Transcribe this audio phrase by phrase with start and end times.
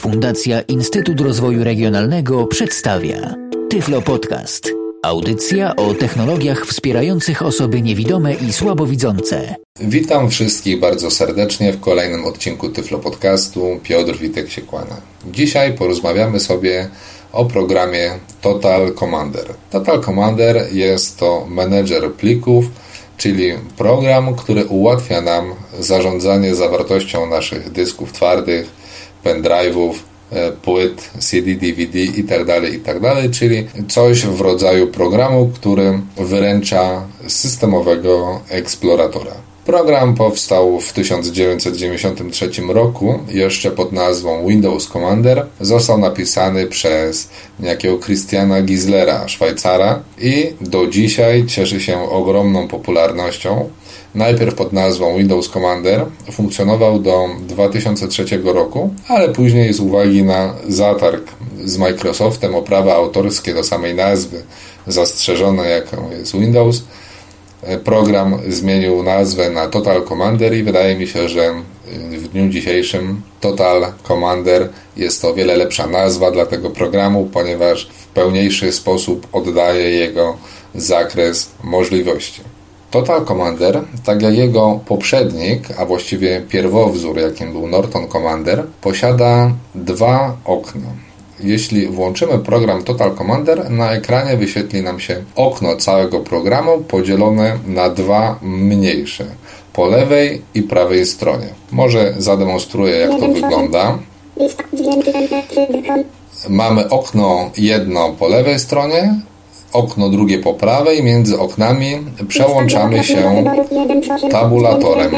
[0.00, 3.34] Fundacja Instytut Rozwoju Regionalnego przedstawia
[3.70, 4.72] Tyflo Podcast.
[5.02, 9.54] Audycja o technologiach wspierających osoby niewidome i słabowidzące.
[9.80, 13.80] Witam wszystkich bardzo serdecznie w kolejnym odcinku Tyflo Podcastu.
[13.82, 14.96] Piotr Witek się kłania.
[15.26, 16.88] Dzisiaj porozmawiamy sobie
[17.32, 18.10] o programie
[18.40, 19.46] Total Commander.
[19.70, 22.64] Total Commander jest to menedżer plików,
[23.16, 28.79] czyli program, który ułatwia nam zarządzanie zawartością naszych dysków twardych,
[29.24, 29.94] pendrive'ów,
[30.32, 37.02] e, płyt, CD, DVD itd., tak itd., tak czyli coś w rodzaju programu, który wyręcza
[37.26, 39.49] systemowego eksploratora.
[39.70, 45.46] Program powstał w 1993 roku, jeszcze pod nazwą Windows Commander.
[45.60, 47.28] Został napisany przez
[47.60, 53.70] niejakiego Christiana Gislera, Szwajcara i do dzisiaj cieszy się ogromną popularnością.
[54.14, 61.24] Najpierw pod nazwą Windows Commander funkcjonował do 2003 roku, ale później z uwagi na zatarg
[61.64, 64.42] z Microsoftem o prawa autorskie do samej nazwy
[64.86, 66.82] zastrzeżone jaką jest Windows,
[67.84, 71.54] program zmienił nazwę na Total Commander i wydaje mi się, że
[72.18, 77.86] w dniu dzisiejszym Total Commander jest to o wiele lepsza nazwa dla tego programu, ponieważ
[77.86, 80.36] w pełniejszy sposób oddaje jego
[80.74, 82.40] zakres możliwości.
[82.90, 90.36] Total Commander, tak jak jego poprzednik, a właściwie pierwowzór, jakim był Norton Commander, posiada dwa
[90.44, 91.09] okna
[91.42, 97.90] jeśli włączymy program Total Commander, na ekranie wyświetli nam się okno całego programu podzielone na
[97.90, 99.24] dwa mniejsze
[99.72, 101.46] po lewej i prawej stronie.
[101.70, 103.98] Może zademonstruję, jak to wygląda.
[106.48, 109.14] Mamy okno jedno po lewej stronie,
[109.72, 111.02] okno drugie po prawej.
[111.02, 113.44] Między oknami przełączamy się
[114.30, 115.10] tabulatorem.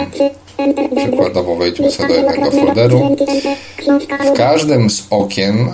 [0.97, 3.17] Przykładowo wejdźmy sobie do jednego folderu.
[4.27, 5.73] W każdym z okien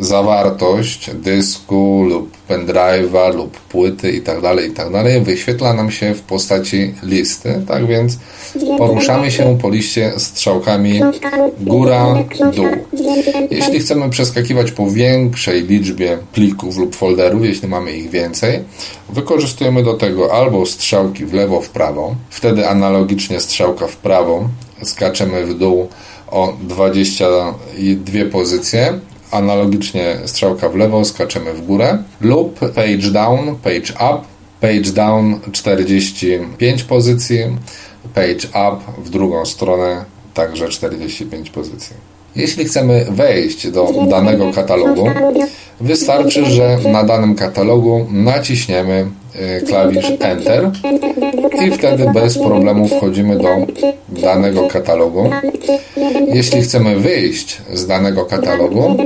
[0.00, 5.04] zawartość dysku lub pendrive'a lub płyty itd., tak itd.
[5.04, 8.18] Tak wyświetla nam się w postaci listy, tak więc
[8.78, 11.00] poruszamy się po liście strzałkami
[11.60, 12.24] góra,
[12.54, 12.66] dół.
[13.50, 18.60] Jeśli chcemy przeskakiwać po większej liczbie plików lub folderów, jeśli mamy ich więcej,
[19.08, 24.48] wykorzystujemy do tego albo strzałki w lewo, w prawo, wtedy analogicznie strzałka w prawo
[24.82, 25.88] skaczemy w dół
[26.30, 29.00] o 22 pozycje,
[29.30, 34.20] analogicznie strzałka w lewo, skaczemy w górę lub page down, page up,
[34.60, 37.38] page down 45 pozycji,
[38.14, 41.96] page up w drugą stronę także 45 pozycji.
[42.36, 45.10] Jeśli chcemy wejść do danego katalogu,
[45.80, 49.06] wystarczy, że na danym katalogu naciśniemy
[49.66, 50.70] klawisz Enter
[51.66, 53.48] i wtedy bez problemu wchodzimy do
[54.08, 55.30] danego katalogu.
[56.32, 58.96] Jeśli chcemy wyjść z danego katalogu,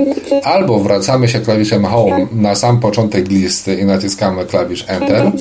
[0.43, 5.31] albo wracamy się klawiszem Home na sam początek listy i naciskamy klawisz Enter,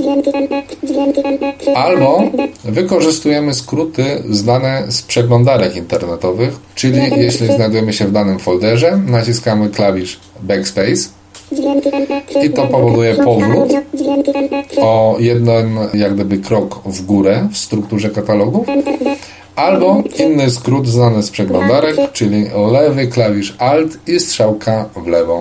[1.74, 2.22] albo
[2.64, 10.20] wykorzystujemy skróty znane z przeglądarek internetowych, czyli jeśli znajdujemy się w danym folderze, naciskamy klawisz
[10.42, 11.08] Backspace
[12.42, 13.72] i to powoduje powrót
[14.78, 18.66] o jeden jak gdyby krok w górę w strukturze katalogów.
[19.56, 25.40] Albo inny skrót znany z przeglądarek, czyli lewy klawisz Alt i strzałka w lewo.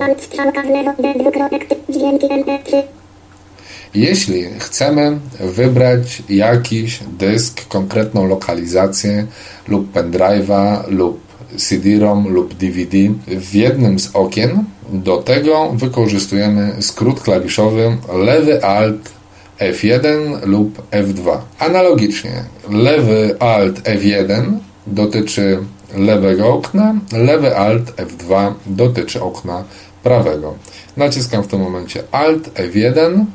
[3.94, 9.28] Jeśli chcemy wybrać jakiś dysk, konkretną lokalizację
[9.68, 12.98] lub pendrive'a lub CD-ROM lub DVD
[13.28, 19.12] w jednym z okien, do tego wykorzystujemy skrót klawiszowy lewy Alt
[19.60, 21.38] F1 lub F2.
[21.60, 24.44] Analogicznie lewy Alt F1
[24.88, 25.58] dotyczy
[25.98, 29.64] lewego okna, lewy Alt F2 dotyczy okna
[30.04, 30.54] prawego.
[30.98, 33.26] Naciskam w tym momencie Alt F1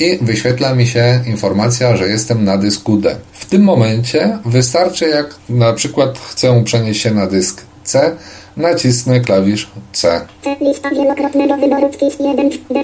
[0.00, 3.16] i wyświetla mi się informacja, że jestem na dysku D.
[3.32, 8.16] W tym momencie wystarczy, jak na przykład chcę przenieść się na dysk C,
[8.56, 10.20] nacisnę klawisz C.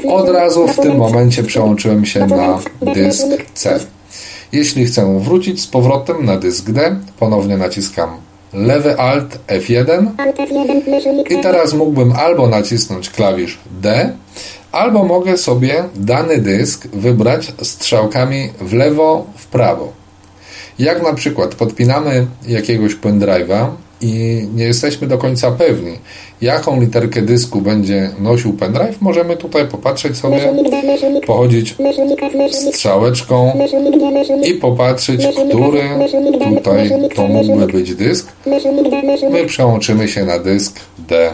[0.09, 2.59] Od razu w tym momencie przełączyłem się na
[2.95, 3.81] dysk C.
[4.53, 8.11] Jeśli chcę wrócić z powrotem na dysk D, ponownie naciskam
[8.53, 10.07] lewy Alt F1
[11.31, 14.13] i teraz mógłbym albo nacisnąć klawisz D,
[14.77, 19.93] albo mogę sobie dany dysk wybrać strzałkami w lewo, w prawo.
[20.79, 23.67] Jak na przykład podpinamy jakiegoś pendrive'a
[24.01, 25.99] i nie jesteśmy do końca pewni,
[26.41, 30.53] jaką literkę dysku będzie nosił pendrive, możemy tutaj popatrzeć sobie,
[31.27, 31.77] pochodzić
[32.73, 33.53] strzałeczką
[34.45, 35.81] i popatrzeć, który
[36.55, 38.33] tutaj to mógłby być dysk.
[39.31, 41.31] My przełączymy się na dysk D.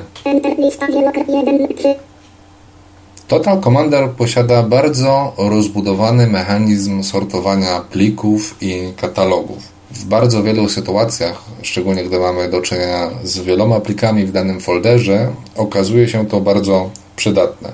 [3.28, 9.58] Total Commander posiada bardzo rozbudowany mechanizm sortowania plików i katalogów.
[9.90, 15.28] W bardzo wielu sytuacjach, szczególnie gdy mamy do czynienia z wieloma plikami w danym folderze,
[15.56, 17.72] okazuje się to bardzo przydatne.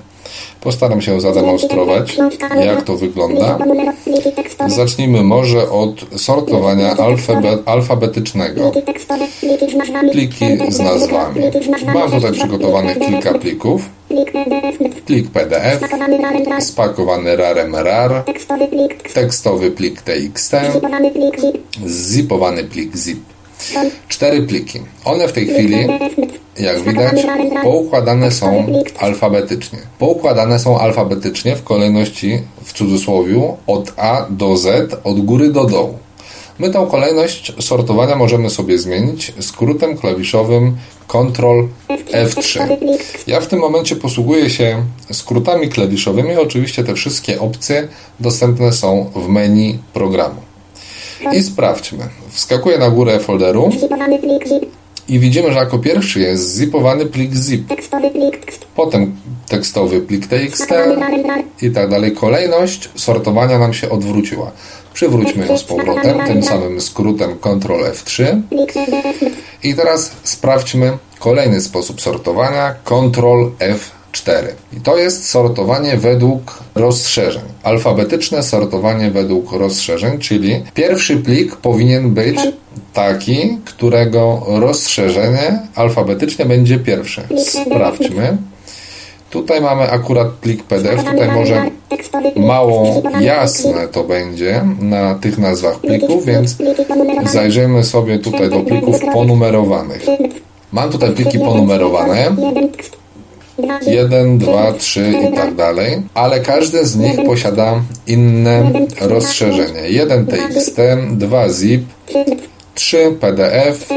[0.61, 2.19] Postaram się zademonstrować,
[2.65, 3.59] jak to wygląda.
[4.67, 6.97] Zacznijmy może od sortowania
[7.67, 8.73] alfabetycznego.
[10.13, 11.41] Pliki z nazwami.
[11.95, 13.98] Mam tutaj przygotowanych kilka plików.
[15.07, 15.81] Plik PDF,
[16.61, 18.25] spakowany rarem RAR,
[19.15, 20.55] tekstowy plik TXT,
[21.87, 23.21] zipowany plik ZIP.
[24.09, 24.81] Cztery pliki.
[25.05, 25.77] One w tej chwili,
[26.59, 27.27] jak widać,
[27.63, 28.67] poukładane są
[28.99, 29.79] alfabetycznie.
[29.99, 35.99] Poukładane są alfabetycznie w kolejności, w cudzysłowie, od A do Z, od góry do dołu.
[36.59, 40.77] My tą kolejność sortowania możemy sobie zmienić skrótem klawiszowym
[41.09, 41.69] Ctrl
[42.13, 42.61] F3.
[43.27, 44.83] Ja w tym momencie posługuję się
[45.13, 46.37] skrótami klawiszowymi.
[46.37, 47.89] Oczywiście te wszystkie opcje
[48.21, 50.41] dostępne są w menu programu.
[51.33, 52.09] I sprawdźmy.
[52.31, 53.71] Wskakuję na górę folderu
[55.09, 57.75] i widzimy, że jako pierwszy jest zipowany plik zip.
[58.75, 59.17] Potem
[59.49, 60.73] tekstowy plik txt
[61.63, 62.13] i tak dalej.
[62.13, 64.51] Kolejność sortowania nam się odwróciła.
[64.99, 68.41] Przywróćmy ją z powrotem tym samym skrótem Ctrl F3.
[69.63, 74.47] I teraz sprawdźmy kolejny sposób sortowania Ctrl F4.
[74.73, 77.43] I to jest sortowanie według rozszerzeń.
[77.63, 82.39] Alfabetyczne sortowanie według rozszerzeń, czyli pierwszy plik powinien być
[82.93, 87.23] taki, którego rozszerzenie alfabetycznie będzie pierwsze.
[87.45, 88.37] Sprawdźmy.
[89.31, 91.71] Tutaj mamy akurat plik PDF, tutaj może
[92.37, 96.57] mało jasne to będzie na tych nazwach plików, więc
[97.33, 100.07] zajrzyjmy sobie tutaj do plików ponumerowanych.
[100.73, 102.37] Mam tutaj pliki ponumerowane.
[103.87, 109.81] 1, 2, 3 i tak dalej, ale każdy z nich posiada inne rozszerzenie.
[109.91, 110.79] 1 TXT,
[111.11, 111.85] 2 ZIP,
[112.79, 113.89] 3 PDF,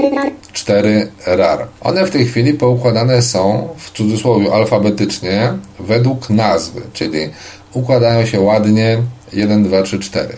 [0.53, 1.67] 4 RAR.
[1.81, 7.29] One w tej chwili poukładane są w cudzysłowie alfabetycznie według nazwy, czyli
[7.73, 8.97] układają się ładnie
[9.33, 10.37] 1, 2, 3, 4.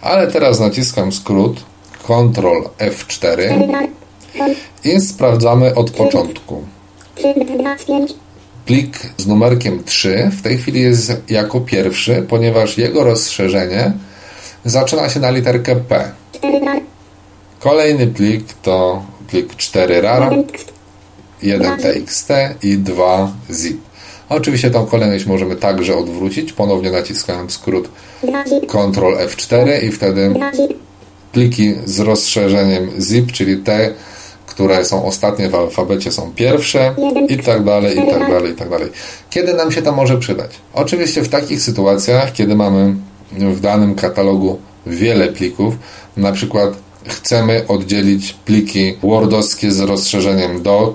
[0.00, 1.64] Ale teraz naciskam skrót
[2.02, 3.38] Ctrl F4
[4.84, 6.64] i sprawdzamy od początku.
[8.66, 13.92] Plik z numerkiem 3 w tej chwili jest jako pierwszy, ponieważ jego rozszerzenie
[14.64, 16.12] zaczyna się na literkę P.
[17.66, 20.34] Kolejny plik to plik 4 RAR,
[21.42, 22.30] 1 TXT
[22.62, 23.80] i 2 ZIP.
[24.28, 27.88] Oczywiście tą kolejność możemy także odwrócić, ponownie naciskając skrót
[28.68, 30.34] Ctrl F4 i wtedy
[31.32, 33.94] pliki z rozszerzeniem ZIP, czyli te,
[34.46, 36.94] które są ostatnie w alfabecie są pierwsze
[37.28, 38.88] i tak dalej, i tak dalej, i tak dalej.
[39.30, 40.50] Kiedy nam się to może przydać?
[40.74, 42.94] Oczywiście w takich sytuacjach, kiedy mamy
[43.32, 45.74] w danym katalogu wiele plików,
[46.16, 50.94] na przykład chcemy oddzielić pliki wordowskie z rozszerzeniem doc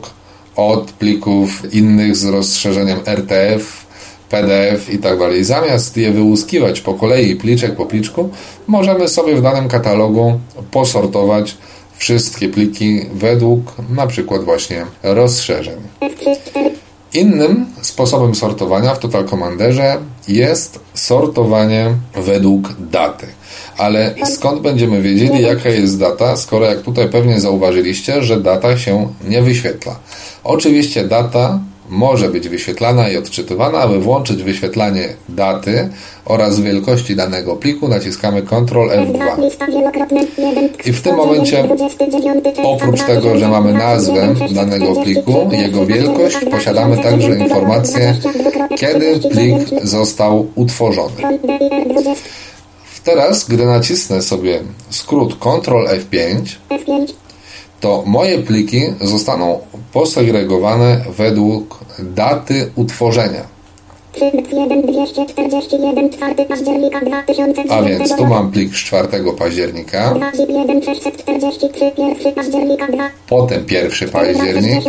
[0.56, 3.86] od plików innych z rozszerzeniem RTF,
[4.30, 5.44] PDF i tak dalej.
[5.44, 8.30] Zamiast je wyłuskiwać po kolei pliczek po pliczku,
[8.68, 10.40] możemy sobie w danym katalogu
[10.72, 11.58] posortować
[11.98, 15.78] wszystkie pliki według na przykład właśnie rozszerzeń.
[17.14, 19.98] Innym sposobem sortowania w Total Commanderze
[20.28, 23.28] jest sortowanie według daty.
[23.82, 29.08] Ale skąd będziemy wiedzieli, jaka jest data, skoro jak tutaj pewnie zauważyliście, że data się
[29.28, 29.96] nie wyświetla.
[30.44, 31.60] Oczywiście data
[31.90, 33.78] może być wyświetlana i odczytywana.
[33.78, 35.90] Aby włączyć wyświetlanie daty
[36.26, 39.50] oraz wielkości danego pliku naciskamy Ctrl F2.
[40.86, 41.70] I w tym momencie
[42.64, 48.16] oprócz tego, że mamy nazwę danego pliku, jego wielkość, posiadamy także informację,
[48.76, 51.22] kiedy plik został utworzony.
[53.04, 56.56] Teraz, gdy nacisnę sobie skrót Ctrl F5,
[57.80, 59.60] to moje pliki zostaną
[59.94, 63.61] posegregowane według daty utworzenia.
[67.70, 70.14] A więc tu mam plik z 4 października.
[73.30, 74.84] Potem 1 październik.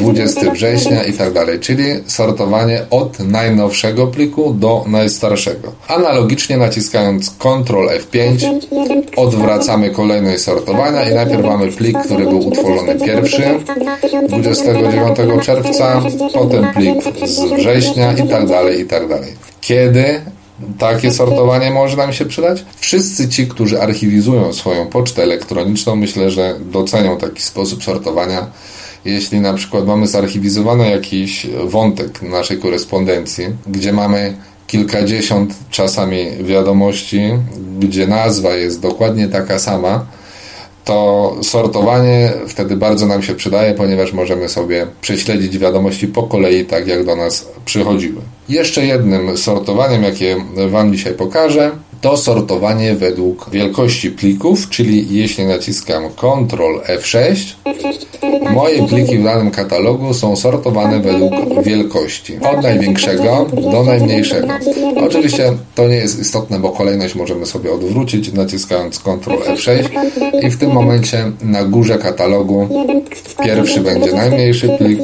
[0.00, 5.72] 20 września i tak dalej, czyli sortowanie od najnowszego pliku do najstarszego.
[5.88, 8.48] Analogicznie naciskając Ctrl F5
[9.16, 13.42] odwracamy kolejność sortowania i najpierw mamy plik, który był utworzony pierwszy
[14.28, 15.05] 29
[15.42, 16.02] czerwca,
[16.34, 19.32] potem plik z września i tak dalej, i tak dalej.
[19.60, 20.20] Kiedy
[20.78, 22.64] takie sortowanie może nam się przydać?
[22.76, 28.46] Wszyscy ci, którzy archiwizują swoją pocztę elektroniczną, myślę, że docenią taki sposób sortowania.
[29.04, 34.36] Jeśli na przykład mamy zarchiwizowany jakiś wątek naszej korespondencji, gdzie mamy
[34.66, 37.20] kilkadziesiąt czasami wiadomości,
[37.78, 40.06] gdzie nazwa jest dokładnie taka sama,
[40.86, 46.86] to sortowanie wtedy bardzo nam się przydaje, ponieważ możemy sobie prześledzić wiadomości po kolei, tak
[46.86, 48.20] jak do nas przychodziły.
[48.48, 50.36] Jeszcze jednym sortowaniem, jakie
[50.68, 51.70] Wam dzisiaj pokażę,
[52.06, 57.54] to sortowanie według wielkości plików, czyli jeśli naciskam Ctrl F6,
[58.54, 61.32] moje pliki w danym katalogu są sortowane według
[61.62, 62.38] wielkości.
[62.52, 64.48] Od największego do najmniejszego.
[65.06, 69.88] Oczywiście to nie jest istotne, bo kolejność możemy sobie odwrócić naciskając Ctrl F6
[70.42, 72.68] i w tym momencie na górze katalogu
[73.44, 75.00] pierwszy będzie najmniejszy plik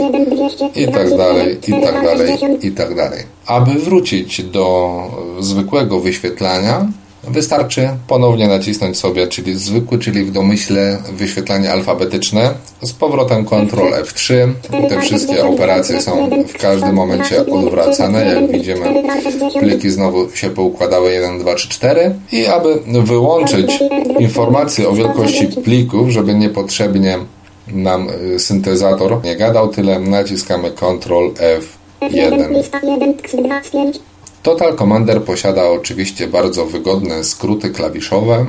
[0.76, 3.21] i tak dalej, i tak dalej, i tak dalej.
[3.47, 4.99] Aby wrócić do
[5.41, 6.87] zwykłego wyświetlania,
[7.29, 12.55] Wystarczy ponownie nacisnąć sobie, czyli zwykły, czyli w domyśle wyświetlanie alfabetyczne.
[12.83, 14.53] Z powrotem Ctrl F3.
[14.89, 18.27] Te wszystkie operacje są w każdym momencie odwracane.
[18.27, 19.03] Jak widzimy,
[19.61, 22.15] pliki znowu się poukładały 1, 2, 3, 4.
[22.33, 23.73] I aby wyłączyć
[24.19, 27.19] informacje o wielkości plików, żeby niepotrzebnie
[27.69, 31.31] nam y, syntezator nie gadał tyle, naciskamy Ctrl
[32.11, 33.99] F1.
[34.42, 38.47] Total Commander posiada oczywiście bardzo wygodne skróty klawiszowe, e,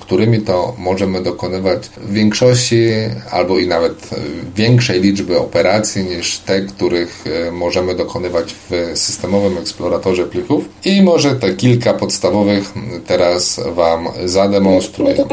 [0.00, 2.86] którymi to możemy dokonywać większości
[3.30, 4.10] albo i nawet
[4.56, 10.64] większej liczby operacji niż te, których e, możemy dokonywać w systemowym eksploratorze plików.
[10.84, 12.72] I może te kilka podstawowych
[13.06, 15.24] teraz Wam zademonstruję.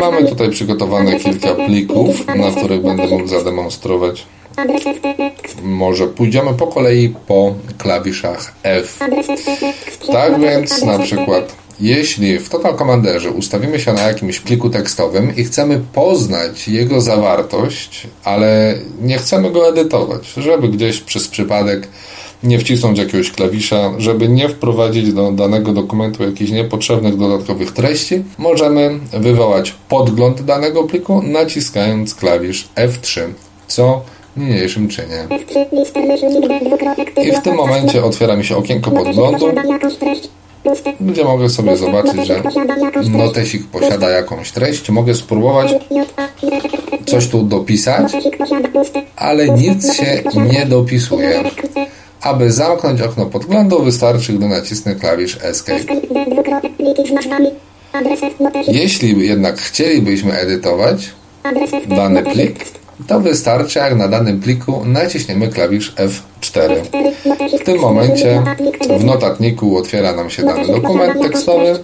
[0.00, 4.26] Mamy tutaj przygotowane kilka plików, na których będę mógł zademonstrować
[5.62, 8.98] może pójdziemy po kolei po klawiszach F.
[10.12, 15.44] Tak więc na przykład jeśli w Total Commanderze ustawimy się na jakimś pliku tekstowym i
[15.44, 21.88] chcemy poznać jego zawartość, ale nie chcemy go edytować, żeby gdzieś przez przypadek
[22.42, 28.98] nie wcisnąć jakiegoś klawisza, żeby nie wprowadzić do danego dokumentu jakichś niepotrzebnych dodatkowych treści, możemy
[29.12, 33.20] wywołać podgląd danego pliku naciskając klawisz F3,
[33.66, 34.02] co
[34.36, 35.26] niniejszym czynie.
[37.24, 39.52] I w tym momencie otwiera mi się okienko podglądu,
[41.00, 42.42] gdzie mogę sobie zobaczyć, że
[43.10, 44.90] notesik posiada jakąś treść.
[44.90, 45.74] Mogę spróbować
[47.06, 48.12] coś tu dopisać,
[49.16, 50.22] ale nic się
[50.52, 51.44] nie dopisuje.
[52.20, 55.80] Aby zamknąć okno podglądu wystarczy, gdy nacisnę klawisz Escape.
[58.68, 61.10] Jeśli jednak chcielibyśmy edytować
[61.88, 62.64] dany plik,
[63.06, 66.82] to wystarczy, jak na danym pliku naciśniemy klawisz F4.
[67.60, 68.42] W tym momencie
[68.98, 71.78] w notatniku otwiera nam się dany dokument tekstowy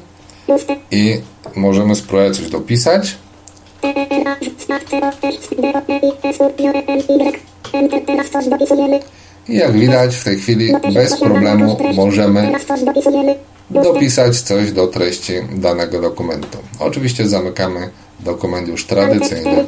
[0.91, 1.21] i
[1.57, 3.17] możemy spróbować coś dopisać.
[9.49, 12.53] I jak widać w tej chwili bez problemu możemy
[13.71, 16.59] dopisać coś do treści danego dokumentu.
[16.79, 17.91] Oczywiście zamykamy
[18.25, 19.65] dokument już tradycyjny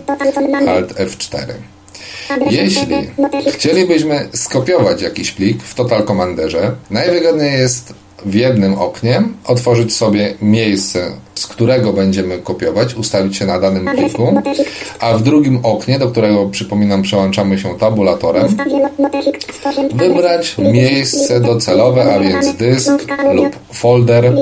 [0.68, 1.42] Alt F4.
[2.50, 2.96] Jeśli
[3.52, 7.94] chcielibyśmy skopiować jakiś plik w Total Commanderze, najwygodniej jest
[8.26, 14.34] w jednym oknie otworzyć sobie miejsce, z którego będziemy kopiować, ustawić się na danym pliku,
[15.00, 18.56] a w drugim oknie, do którego przypominam przełączamy się tabulatorem,
[19.94, 22.90] wybrać miejsce docelowe, a więc dysk
[23.34, 24.32] lub folder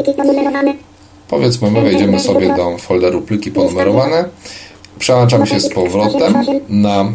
[1.30, 4.25] Powiedzmy, my wejdziemy sobie do folderu pliki ponumerowane,
[4.99, 6.34] przełączamy się z powrotem
[6.68, 7.12] na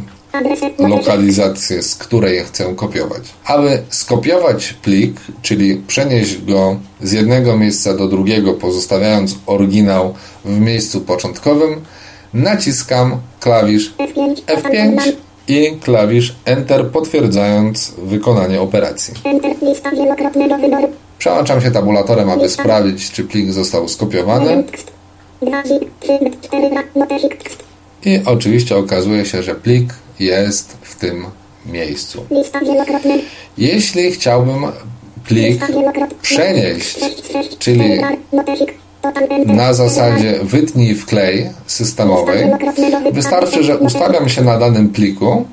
[0.80, 3.24] lokalizację, z której chcę kopiować.
[3.46, 10.14] Aby skopiować plik, czyli przenieść go z jednego miejsca do drugiego, pozostawiając oryginał
[10.46, 11.82] w miejscu początkowym,
[12.34, 13.94] naciskam klawisz
[14.48, 15.12] F5
[15.48, 19.14] i klawisz Enter potwierdzając wykonanie operacji.
[21.20, 24.64] Przełączam się tabulatorem, aby sprawdzić, czy plik został skopiowany.
[28.06, 31.26] I oczywiście okazuje się, że plik jest w tym
[31.66, 32.26] miejscu.
[33.58, 34.66] Jeśli chciałbym
[35.28, 35.68] plik
[36.22, 37.00] przenieść,
[37.60, 38.02] czyli
[39.46, 42.46] na zasadzie wytnij wklej systemowej,
[43.12, 45.46] wystarczy, że ustawiam się na danym pliku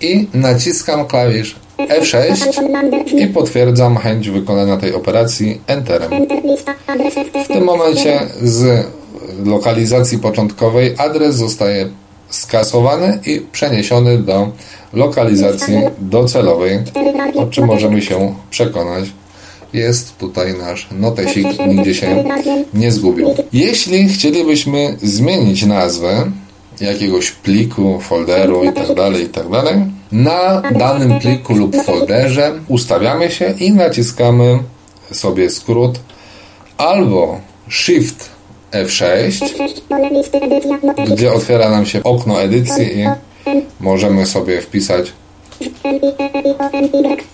[0.00, 6.10] i naciskam klawisz F6 i potwierdzam chęć wykonania tej operacji Enterem.
[7.44, 8.86] W tym momencie z
[9.44, 11.88] lokalizacji początkowej adres zostaje
[12.28, 14.48] skasowany i przeniesiony do
[14.92, 16.78] lokalizacji docelowej,
[17.36, 19.04] o czym możemy się przekonać.
[19.72, 22.24] Jest tutaj nasz notesik, nigdzie się
[22.74, 23.34] nie zgubił.
[23.52, 26.30] Jeśli chcielibyśmy zmienić nazwę
[26.80, 29.76] jakiegoś pliku, folderu itd., tak itd., tak
[30.12, 34.58] na danym pliku lub folderze ustawiamy się i naciskamy
[35.12, 36.00] sobie skrót
[36.78, 38.30] albo Shift
[38.72, 39.44] F6,
[41.12, 43.08] gdzie otwiera nam się okno edycji i
[43.80, 45.12] możemy sobie wpisać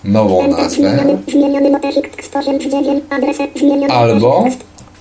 [0.03, 1.17] nową nazwę
[3.89, 4.45] albo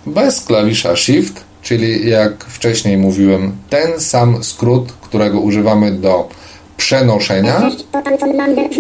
[0.06, 6.28] bez klawisza Shift, czyli jak wcześniej mówiłem, ten sam skrót, którego używamy do
[6.76, 7.70] przenoszenia,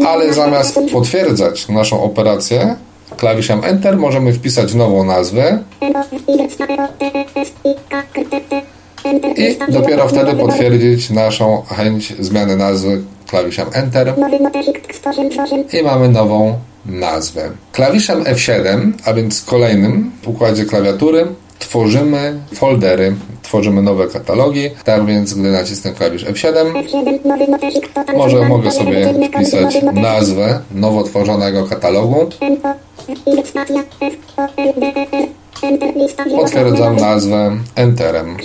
[0.06, 2.76] ale zamiast potwierdzać naszą operację,
[3.16, 5.58] klawiszem Enter możemy wpisać nową nazwę
[9.36, 14.14] i dopiero wtedy potwierdzić naszą chęć zmiany nazwy klawiszem Enter
[15.72, 17.50] i mamy nową nazwę.
[17.72, 21.26] Klawiszem F7, a więc kolejnym w układzie klawiatury
[21.58, 24.70] tworzymy foldery, tworzymy nowe katalogi.
[24.84, 26.72] Tak więc, gdy nacisnę klawisz F7,
[28.16, 32.30] może mogę sobie wpisać nazwę nowo tworzonego katalogu.
[36.36, 38.36] Potwierdzam nazwę Enterem.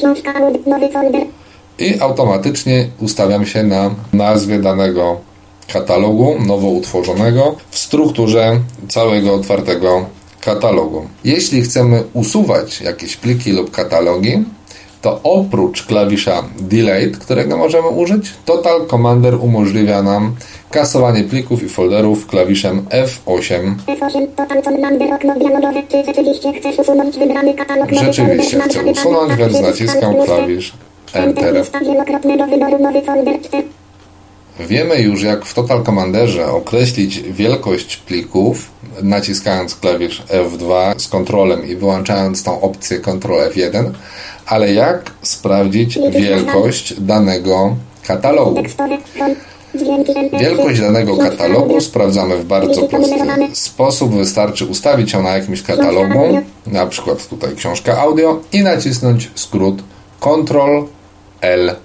[1.79, 5.17] I automatycznie ustawiam się na nazwie danego
[5.73, 10.05] katalogu nowo utworzonego w strukturze całego otwartego
[10.41, 11.07] katalogu.
[11.23, 14.43] Jeśli chcemy usuwać jakieś pliki lub katalogi,
[15.01, 20.35] to oprócz klawisza Delete, którego możemy użyć, Total Commander umożliwia nam
[20.71, 23.75] kasowanie plików i folderów klawiszem F8.
[28.03, 30.73] Rzeczywiście chcę usunąć, więc naciskam klawisz
[31.13, 31.65] Enter.
[34.59, 38.71] Wiemy już, jak w Total Commanderze określić wielkość plików,
[39.03, 43.91] naciskając klawisz F2 z kontrolem i wyłączając tą opcję Ctrl F1,
[44.45, 47.75] ale jak sprawdzić wielkość danego
[48.07, 48.63] katalogu?
[50.39, 53.15] Wielkość danego katalogu sprawdzamy w bardzo prosty
[53.53, 54.15] sposób.
[54.15, 59.83] Wystarczy ustawić ją na jakimś katalogu, na przykład tutaj książka audio i nacisnąć skrót
[60.19, 60.83] Ctrl
[61.41, 61.75] L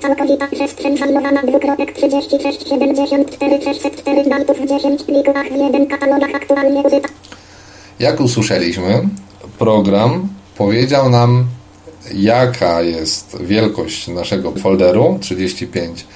[0.00, 0.96] Całkowita przestrzeń
[1.46, 7.08] dwukropek 36 74 604 bajtów w 10 plikach w katalogach aktualnie użyta.
[7.98, 9.08] Jak usłyszeliśmy,
[9.58, 11.44] program powiedział nam
[12.14, 16.06] jaka jest wielkość naszego folderu 35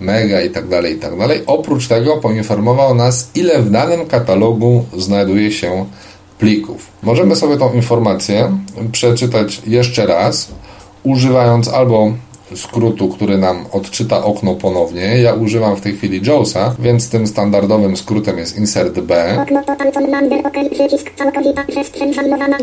[0.00, 1.42] mega i tak dalej i tak dalej.
[1.46, 5.86] Oprócz tego poinformował nas ile w danym katalogu znajduje się
[6.38, 6.86] plików.
[7.02, 8.58] Możemy sobie tą informację
[8.92, 10.48] przeczytać jeszcze raz
[11.06, 12.12] używając albo
[12.54, 15.00] skrótu, który nam odczyta okno ponownie.
[15.22, 19.38] Ja używam w tej chwili JAWSa, więc tym standardowym skrótem jest insert B.
[19.42, 19.84] Okno to tam
[20.44, 22.12] OK, przycisk całkowita przestrzeń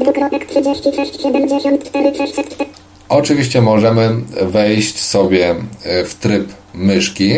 [0.02, 2.66] dwukropek 36 74 604.
[3.10, 4.10] Oczywiście możemy
[4.42, 7.32] wejść sobie e, w tryb myszki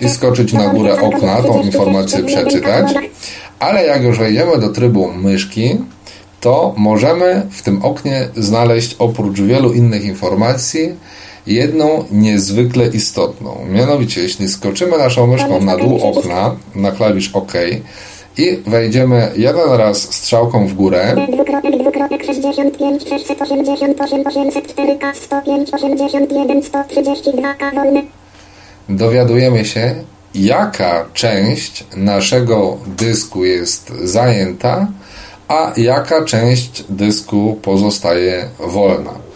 [0.00, 2.94] i skoczyć na górę okna, tą informację przeczytać,
[3.58, 5.78] ale jak już wejdziemy do trybu myszki,
[6.40, 10.94] to możemy w tym oknie znaleźć oprócz wielu innych informacji
[11.46, 13.56] jedną niezwykle istotną.
[13.70, 17.52] Mianowicie, jeśli skoczymy naszą myszką na dół okna, na klawisz OK
[18.38, 21.14] i wejdziemy jeden raz strzałką w górę,
[28.88, 29.94] dowiadujemy się,
[30.34, 34.86] jaka część naszego dysku jest zajęta
[35.48, 39.28] a jaka część dysku pozostaje wolna.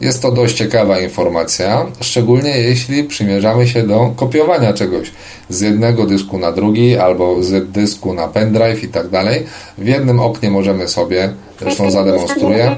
[0.00, 5.12] Jest to dość ciekawa informacja, szczególnie jeśli przymierzamy się do kopiowania czegoś
[5.48, 9.46] z jednego dysku na drugi albo z dysku na pendrive i tak dalej.
[9.78, 12.76] W jednym oknie możemy sobie, zresztą zademonstruję,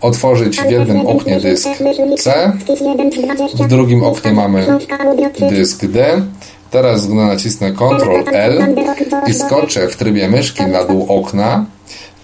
[0.00, 1.68] otworzyć w jednym oknie dysk
[2.18, 2.52] C,
[3.54, 4.66] w drugim oknie mamy
[5.50, 6.22] dysk D.
[6.70, 8.74] Teraz, nacisnę Ctrl L
[9.26, 11.64] i skoczę w trybie myszki na dół okna,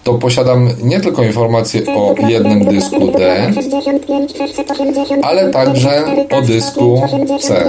[0.03, 3.51] to posiadam nie tylko informacje o jednym dysku D,
[5.21, 7.01] ale także o dysku
[7.39, 7.65] C.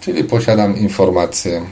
[0.00, 1.62] Czyli posiadam informację,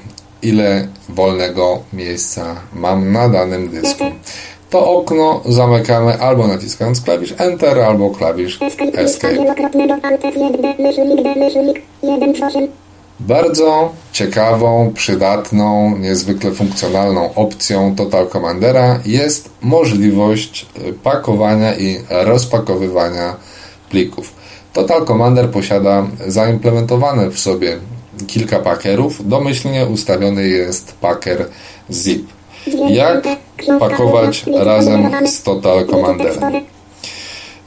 [0.43, 4.05] ile wolnego miejsca mam na danym dysku.
[4.73, 8.59] To okno zamykamy albo naciskając klawisz Enter, albo klawisz
[8.95, 9.37] Escape.
[13.21, 20.67] Bardzo ciekawą, przydatną, niezwykle funkcjonalną opcją Total Commandera jest możliwość
[21.03, 23.37] pakowania i rozpakowywania
[23.91, 24.33] plików.
[24.73, 27.79] Total Commander posiada zaimplementowane w sobie
[28.27, 29.29] kilka pakerów.
[29.29, 31.49] Domyślnie ustawiony jest paker
[31.91, 32.27] zip.
[32.89, 33.25] Jak
[33.81, 36.65] pakować razem z Total Commanderem?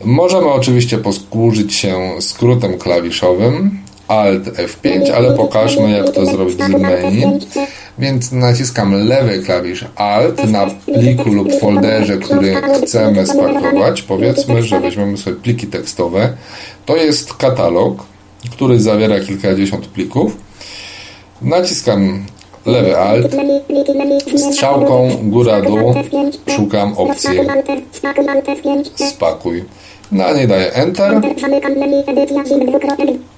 [0.06, 7.40] Możemy oczywiście posłużyć się skrótem klawiszowym Alt F5, ale pokażmy jak to zrobić z menu.
[8.00, 14.02] Więc naciskam lewy klawisz Alt na pliku lub folderze, który chcemy spakować.
[14.02, 16.34] Powiedzmy, że weźmiemy sobie pliki tekstowe.
[16.86, 18.04] To jest katalog,
[18.52, 20.38] który zawiera kilkadziesiąt plików.
[21.42, 22.26] Naciskam
[22.66, 23.36] lewy alt,
[24.52, 25.94] strzałką góra-dół
[26.48, 27.40] szukam opcji
[28.96, 29.64] spakuj.
[30.12, 31.22] Na nie daję Enter.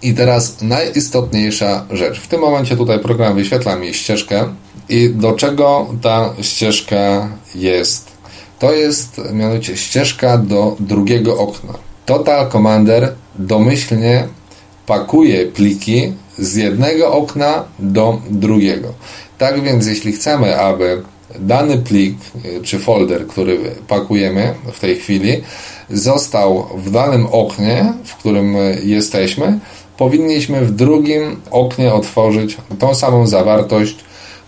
[0.02, 2.20] I teraz najistotniejsza rzecz.
[2.20, 4.44] W tym momencie tutaj program wyświetla mi ścieżkę
[4.90, 8.12] i do czego ta ścieżka jest?
[8.60, 11.74] To jest mianowicie ścieżka do drugiego okna.
[12.06, 14.28] Total Commander domyślnie
[14.86, 18.93] pakuje pliki z jednego okna do drugiego.
[19.38, 21.04] Tak więc jeśli chcemy, aby
[21.39, 25.43] dany plik y, czy folder, który pakujemy w tej chwili,
[25.89, 29.60] został w danym oknie, w którym y, jesteśmy,
[29.97, 33.95] powinniśmy w drugim oknie otworzyć tą samą zawartość,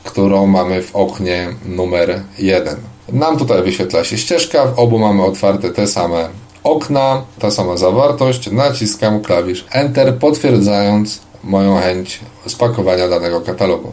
[0.04, 2.75] którą mamy w oknie numer 1.
[3.13, 6.30] Nam tutaj wyświetla się ścieżka, w obu mamy otwarte te same
[6.63, 8.52] okna, ta sama zawartość.
[8.52, 13.91] Naciskam klawisz Enter, potwierdzając moją chęć spakowania danego katalogu.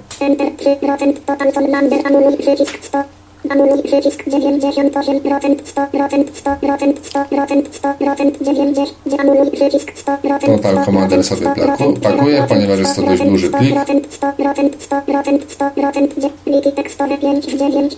[3.50, 4.36] Enter 3%, total anuluj przycisk 100.
[4.36, 10.46] Anuluj przycisk 98%, 100%, 100%, 100%, 100%, 90, anuluj przycisk 100%.
[10.46, 11.46] Total Commander sobie
[12.02, 13.74] pakuje, ponieważ jest to dość duży plik.
[13.74, 14.70] 100%, 100%,
[15.06, 17.96] 100%, 100%, pliki tekstowe 5 z 9.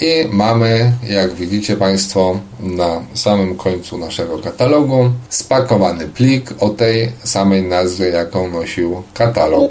[0.00, 7.62] I mamy, jak widzicie Państwo, na samym końcu naszego katalogu spakowany plik o tej samej
[7.62, 9.70] nazwie, jaką nosił katalog.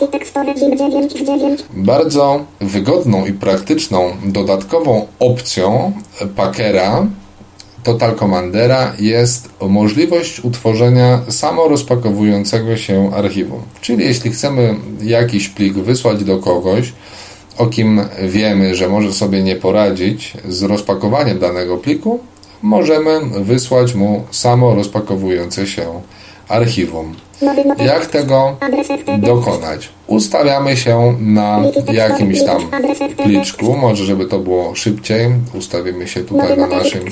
[1.73, 3.88] Bardzo wygodną i praktyczną
[4.25, 5.91] dodatkową opcją
[6.35, 7.07] Packera
[7.83, 13.61] Total Commandera jest możliwość utworzenia samorozpakowującego się archiwum.
[13.81, 16.93] Czyli jeśli chcemy jakiś plik wysłać do kogoś,
[17.57, 22.19] o kim wiemy, że może sobie nie poradzić z rozpakowaniem danego pliku,
[22.61, 26.18] możemy wysłać mu samo rozpakowujące się archiwum.
[27.85, 28.55] Jak tego
[29.17, 29.89] dokonać?
[30.07, 31.61] Ustawiamy się na
[31.93, 32.69] jakimś tam
[33.23, 37.03] pliczku, może żeby to było szybciej, ustawimy się tutaj na naszym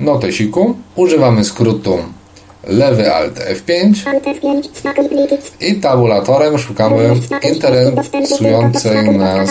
[0.00, 0.74] notesiku.
[0.96, 1.98] Używamy skrótu
[2.66, 3.94] lewy Alt F5
[5.60, 7.14] i tabulatorem szukamy
[7.52, 9.50] interesującej nas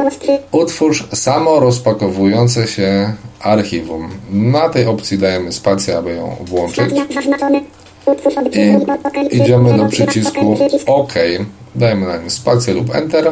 [0.00, 0.38] opcji.
[0.52, 4.08] Utwórz samo rozpakowujące się archiwum.
[4.30, 6.84] Na tej opcji dajemy spację, aby ją włączyć.
[9.30, 11.14] I idziemy do przycisku OK.
[11.74, 13.30] Dajmy na nim spację lub Enter.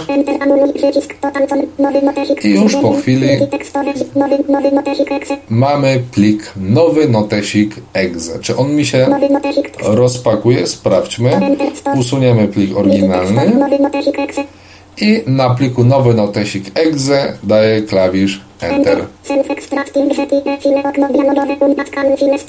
[2.45, 3.29] I już po chwili
[5.51, 8.39] mamy plik nowy notesik exe.
[8.39, 9.07] Czy on mi się
[9.83, 10.67] rozpakuje?
[10.67, 11.31] Sprawdźmy.
[11.99, 13.53] Usuniemy plik oryginalny.
[15.01, 19.07] I na pliku nowy notesik exe daję klawisz Enter.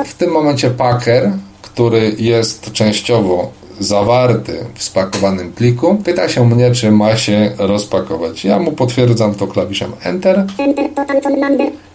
[0.06, 3.52] W tym momencie Packer który jest częściowo
[3.84, 8.46] zawarty w spakowanym pliku, pyta się mnie, czy ma się rozpakować.
[8.46, 10.46] Ja mu potwierdzam to klawiszem Enter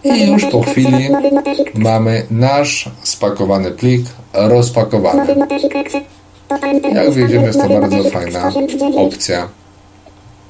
[0.03, 1.09] i już po chwili
[1.73, 5.35] mamy nasz spakowany plik rozpakowany.
[6.93, 8.51] Jak widzimy, jest to bardzo fajna
[8.95, 9.47] opcja.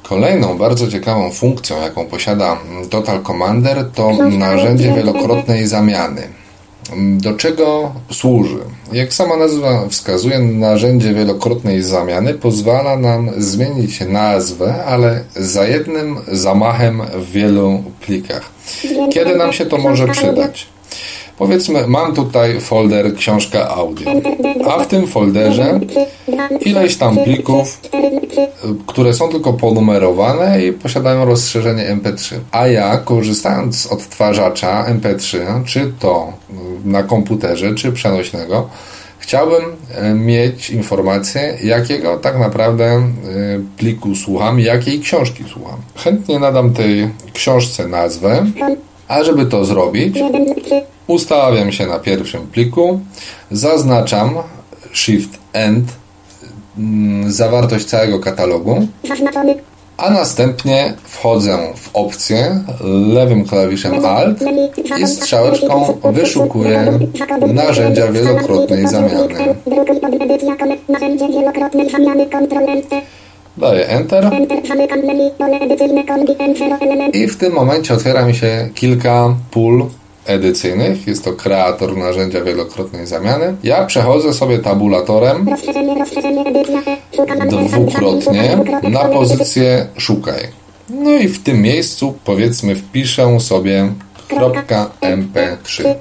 [0.03, 2.57] Kolejną bardzo ciekawą funkcją, jaką posiada
[2.89, 6.21] Total Commander, to narzędzie wielokrotnej zamiany.
[6.95, 8.59] Do czego służy?
[8.93, 17.01] Jak sama nazwa wskazuje, narzędzie wielokrotnej zamiany pozwala nam zmienić nazwę, ale za jednym zamachem
[17.15, 18.49] w wielu plikach.
[19.11, 20.67] Kiedy nam się to może przydać?
[21.37, 24.11] Powiedzmy, mam tutaj folder książka audio,
[24.69, 25.79] a w tym folderze
[26.61, 27.81] ileś tam plików,
[28.87, 32.35] które są tylko ponumerowane i posiadają rozszerzenie MP3.
[32.51, 36.33] A ja, korzystając z odtwarzacza MP3, czy to
[36.85, 38.69] na komputerze, czy przenośnego,
[39.19, 39.63] chciałbym
[39.95, 43.01] e, mieć informację, jakiego tak naprawdę e,
[43.77, 45.79] pliku słucham, jakiej książki słucham.
[45.95, 48.45] Chętnie nadam tej książce nazwę,
[49.07, 50.19] a żeby to zrobić,
[51.07, 52.99] ustawiam się na pierwszym pliku,
[53.51, 54.35] zaznaczam
[54.93, 55.85] Shift End
[56.77, 58.87] mm, zawartość całego katalogu,
[59.97, 62.63] a następnie wchodzę w opcję
[63.13, 64.37] lewym klawiszem Alt
[64.99, 66.99] i strzałeczką wyszukuję
[67.47, 69.27] narzędzia wielokrotnej zamiany.
[73.57, 74.31] Daję Enter
[77.13, 79.85] i w tym momencie otwiera mi się kilka pól
[80.27, 81.07] edycyjnych.
[81.07, 83.55] Jest to kreator narzędzia wielokrotnej zamiany.
[83.63, 85.45] Ja przechodzę sobie tabulatorem
[87.49, 90.47] dwukrotnie na pozycję szukaj.
[90.89, 93.93] No i w tym miejscu powiedzmy wpiszę sobie
[95.01, 95.95] .mp3.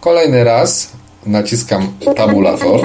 [0.00, 0.92] Kolejny raz
[1.26, 2.80] naciskam tabulator.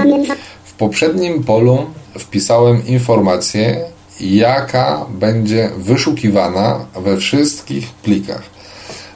[0.64, 1.86] W poprzednim polu
[2.20, 3.86] wpisałem informację,
[4.20, 8.42] jaka będzie wyszukiwana we wszystkich plikach.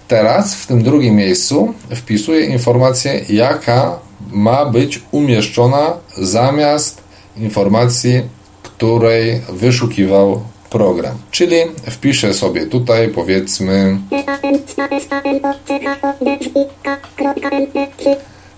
[0.07, 3.99] Teraz w tym drugim miejscu wpisuję informację, jaka
[4.31, 7.03] ma być umieszczona zamiast
[7.37, 8.21] informacji,
[8.63, 11.17] której wyszukiwał program.
[11.31, 11.55] Czyli
[11.89, 13.97] wpiszę sobie tutaj powiedzmy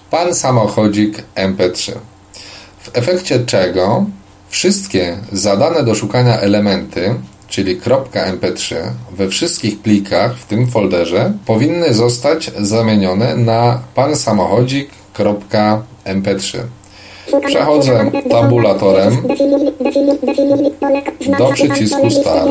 [0.10, 1.92] pan samochodzik MP3.
[2.80, 4.06] W efekcie czego
[4.50, 7.16] wszystkie zadane do szukania elementy
[7.48, 7.80] czyli
[8.14, 8.76] .mp3
[9.12, 16.58] we wszystkich plikach w tym folderze powinny zostać zamienione na pansamochodzik.mp3.
[17.46, 19.18] Przechodzę tabulatorem
[21.38, 22.50] do przycisku Start.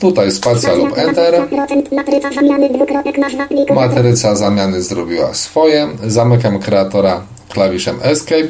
[0.00, 1.34] Tutaj spacja lub Enter.
[3.74, 5.88] Matryca zamiany zrobiła swoje.
[6.06, 7.22] Zamykam kreatora
[7.54, 8.48] klawiszem Escape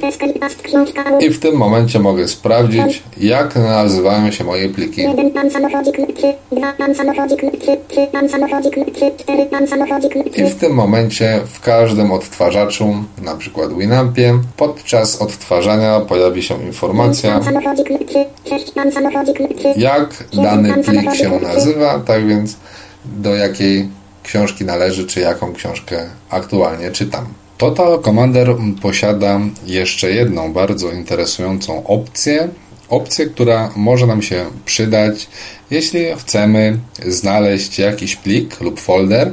[1.21, 5.03] i w tym momencie mogę sprawdzić, jak nazywają się moje pliki.
[10.37, 17.41] I w tym momencie w każdym odtwarzaczu, na przykład Winampie, podczas odtwarzania pojawi się informacja,
[19.77, 22.57] jak dany plik się nazywa, tak więc
[23.05, 23.89] do jakiej
[24.23, 27.27] książki należy, czy jaką książkę aktualnie czytam.
[27.59, 32.49] Total Commander posiada jeszcze jedną bardzo interesującą opcję.
[32.89, 35.29] Opcję, która może nam się przydać,
[35.71, 39.33] jeśli chcemy znaleźć jakiś plik lub folder,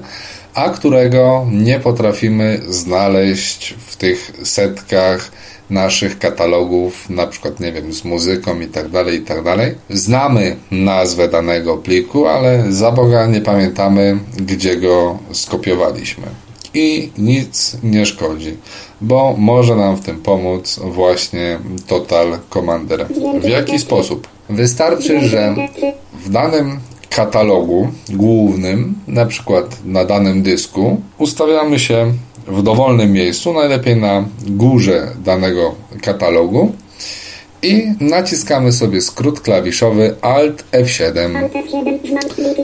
[0.54, 5.32] a którego nie potrafimy znaleźć w tych setkach
[5.70, 9.76] naszych katalogów, na przykład, nie wiem, z muzyką i tak dalej, i tak dalej.
[9.90, 18.06] Znamy nazwę danego pliku, ale za Boga nie pamiętamy, gdzie go skopiowaliśmy i nic nie
[18.06, 18.58] szkodzi,
[19.02, 23.08] bo może nam w tym pomóc właśnie Total Commander.
[23.42, 24.28] W jaki sposób?
[24.50, 25.56] Wystarczy, że
[26.26, 26.80] w danym
[27.10, 32.14] katalogu głównym, na przykład na danym dysku, ustawiamy się
[32.48, 36.72] w dowolnym miejscu, najlepiej na górze danego katalogu
[37.64, 41.50] i naciskamy sobie skrót klawiszowy Alt F7.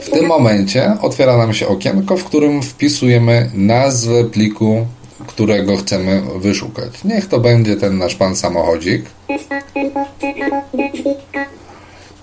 [0.02, 4.86] W tym momencie otwiera nam się okienko, w którym wpisujemy nazwę pliku,
[5.26, 7.04] którego chcemy wyszukać.
[7.04, 9.06] Niech to będzie ten nasz pan samochodzik.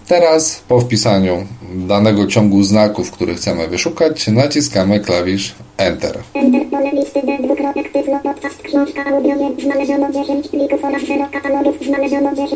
[0.08, 6.20] Teraz po wpisaniu danego ciągu znaków, który chcemy wyszukać, naciskamy klawisz Enter.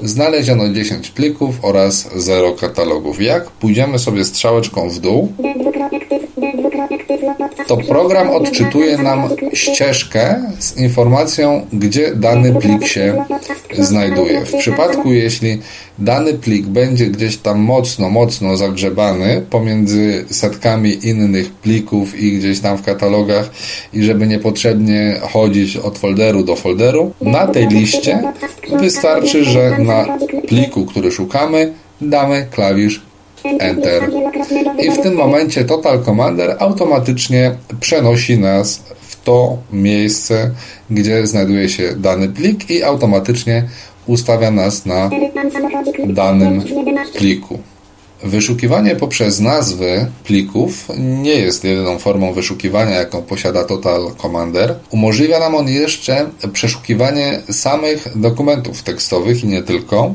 [0.03, 3.21] Znaleziono 10 plików oraz 0 katalogów.
[3.21, 5.31] Jak pójdziemy sobie strzałeczką w dół,
[7.67, 13.25] to program odczytuje nam ścieżkę z informacją, gdzie dany plik się
[13.73, 14.45] znajduje.
[14.45, 15.61] W przypadku, jeśli
[15.99, 22.77] dany plik będzie gdzieś tam mocno, mocno zagrzebany pomiędzy setkami innych plików i gdzieś tam
[22.77, 23.49] w katalogach
[23.93, 28.33] i żeby niepotrzebnie chodzić od folderu do folderu, na tej liście
[28.79, 33.08] wystarczy, że na pliku, który szukamy, damy klawisz
[33.43, 34.09] Enter.
[34.79, 40.51] I w tym momencie Total Commander automatycznie przenosi nas w to miejsce,
[40.89, 43.63] gdzie znajduje się dany plik i automatycznie
[44.07, 45.09] ustawia nas na
[46.07, 46.63] danym
[47.17, 47.59] pliku.
[48.23, 54.75] Wyszukiwanie poprzez nazwy plików nie jest jedyną formą wyszukiwania, jaką posiada Total Commander.
[54.89, 60.13] Umożliwia nam on jeszcze przeszukiwanie samych dokumentów tekstowych i nie tylko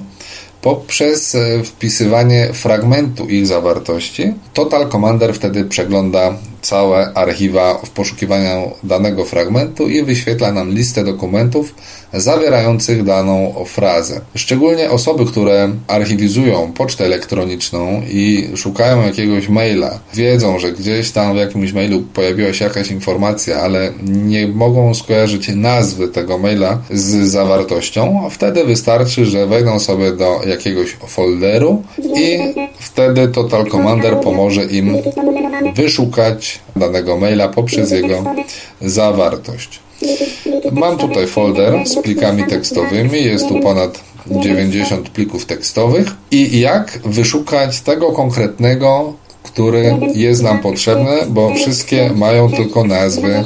[0.64, 4.32] poprzez e, wpisywanie fragmentu ich zawartości.
[4.54, 11.74] Total Commander wtedy przegląda całe archiwa w poszukiwaniu danego fragmentu i wyświetla nam listę dokumentów
[12.14, 14.20] zawierających daną frazę.
[14.34, 21.36] Szczególnie osoby, które archiwizują pocztę elektroniczną i szukają jakiegoś maila, wiedzą, że gdzieś tam w
[21.36, 28.28] jakimś mailu pojawiła się jakaś informacja, ale nie mogą skojarzyć nazwy tego maila z zawartością,
[28.30, 32.38] wtedy wystarczy, że wejdą sobie do jakiegoś folderu i
[32.78, 34.96] wtedy Total Commander pomoże im
[35.74, 38.24] wyszukać danego maila poprzez jego
[38.80, 39.83] zawartość.
[40.72, 46.06] Mam tutaj folder z plikami tekstowymi, jest tu ponad 90 plików tekstowych.
[46.30, 53.44] I jak wyszukać tego konkretnego, który jest nam potrzebny, bo wszystkie mają tylko nazwy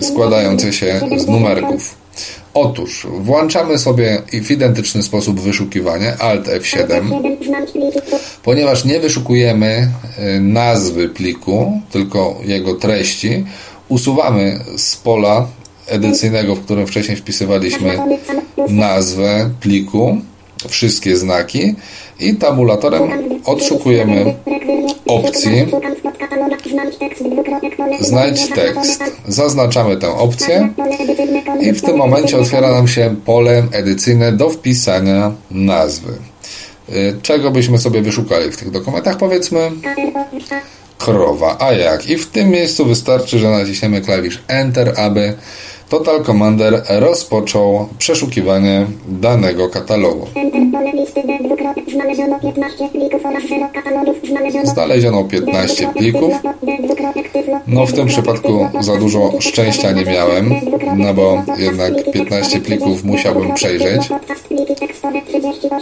[0.00, 2.00] składające się z numerków.
[2.54, 7.22] Otóż włączamy sobie w identyczny sposób wyszukiwanie Alt F7,
[8.42, 9.88] ponieważ nie wyszukujemy
[10.36, 13.44] y, nazwy pliku, tylko jego treści,
[13.88, 15.46] usuwamy z pola
[15.90, 17.98] edycyjnego, w którym wcześniej wpisywaliśmy
[18.68, 20.18] nazwę pliku,
[20.68, 21.74] wszystkie znaki
[22.20, 23.10] i tabulatorem
[23.44, 24.34] odszukujemy
[25.06, 25.66] opcji
[28.00, 29.02] Znajdź tekst.
[29.28, 30.68] Zaznaczamy tę opcję
[31.60, 36.12] i w tym momencie otwiera nam się pole edycyjne do wpisania nazwy.
[36.88, 39.16] Y, czego byśmy sobie wyszukali w tych dokumentach?
[39.16, 39.70] Powiedzmy
[40.98, 41.56] krowa.
[41.60, 42.06] A jak?
[42.06, 45.34] I w tym miejscu wystarczy, że naciśniemy klawisz Enter, aby
[45.90, 50.26] Total Commander rozpoczął przeszukiwanie danego katalogu.
[54.64, 56.34] Znaleziono 15 plików.
[57.66, 60.54] No w tym przypadku za dużo szczęścia nie miałem,
[60.96, 64.08] no bo jednak 15 plików musiałbym przejrzeć.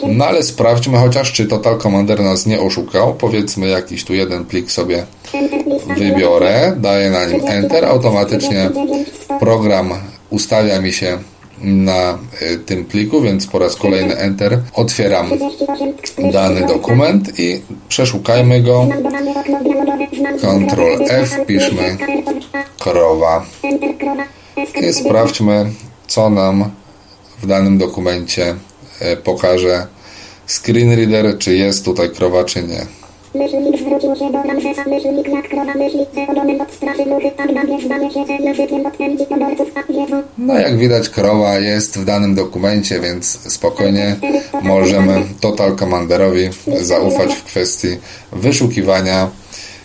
[0.09, 3.15] No ale sprawdźmy chociaż, czy Total Commander nas nie oszukał.
[3.15, 5.07] Powiedzmy jakiś tu jeden plik sobie
[5.97, 8.71] wybiorę, daję na nim Enter, automatycznie
[9.41, 9.93] program
[10.31, 11.19] ustawia mi się
[11.63, 15.31] na y, tym pliku, więc po raz kolejny Enter otwieram
[16.33, 18.87] dany dokument i przeszukajmy go.
[20.39, 21.97] Ctrl F, piszmy
[22.79, 23.47] krowa
[24.83, 25.71] i sprawdźmy,
[26.07, 26.71] co nam
[27.43, 28.55] w danym dokumencie
[29.03, 29.87] y, pokaże
[30.47, 32.98] screen reader, czy jest tutaj krowa, czy nie.
[33.39, 35.73] Myślnik zwrócił się do Ramzesa, myślnik jak krowa
[36.15, 37.53] ze od straży muchy, tak
[38.13, 40.23] się, językiem a.
[40.39, 44.17] No jak widać krowa jest w danym dokumencie, więc spokojnie
[44.63, 47.89] możemy Total Commanderowi zaufać w kwestii
[48.33, 49.31] wyszukiwania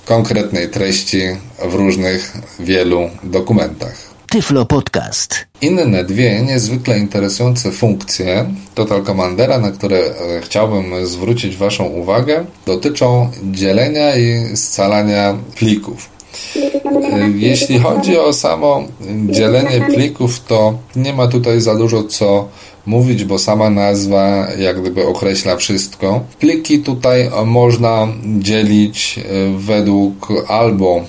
[0.05, 1.21] konkretnej treści
[1.69, 4.12] w różnych wielu dokumentach.
[4.33, 5.45] Tyflo Podcast.
[5.61, 13.29] Inne dwie niezwykle interesujące funkcje Total Commandera, na które e, chciałbym zwrócić Waszą uwagę, dotyczą
[13.43, 16.09] dzielenia i scalania plików.
[16.55, 18.83] E, jeśli chodzi o samo
[19.29, 22.47] dzielenie plików, to nie ma tutaj za dużo co
[22.85, 26.23] mówić, bo sama nazwa jak gdyby określa wszystko.
[26.39, 28.07] Pliki tutaj można
[28.39, 29.23] dzielić e,
[29.57, 31.03] według albo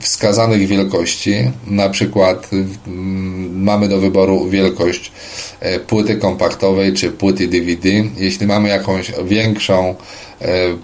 [0.00, 1.34] wskazanych wielkości.
[1.66, 2.50] Na przykład
[2.86, 5.12] mm, mamy do wyboru wielkość
[5.60, 7.88] e, płyty kompaktowej czy płyty DVD.
[8.16, 9.94] Jeśli mamy jakąś większą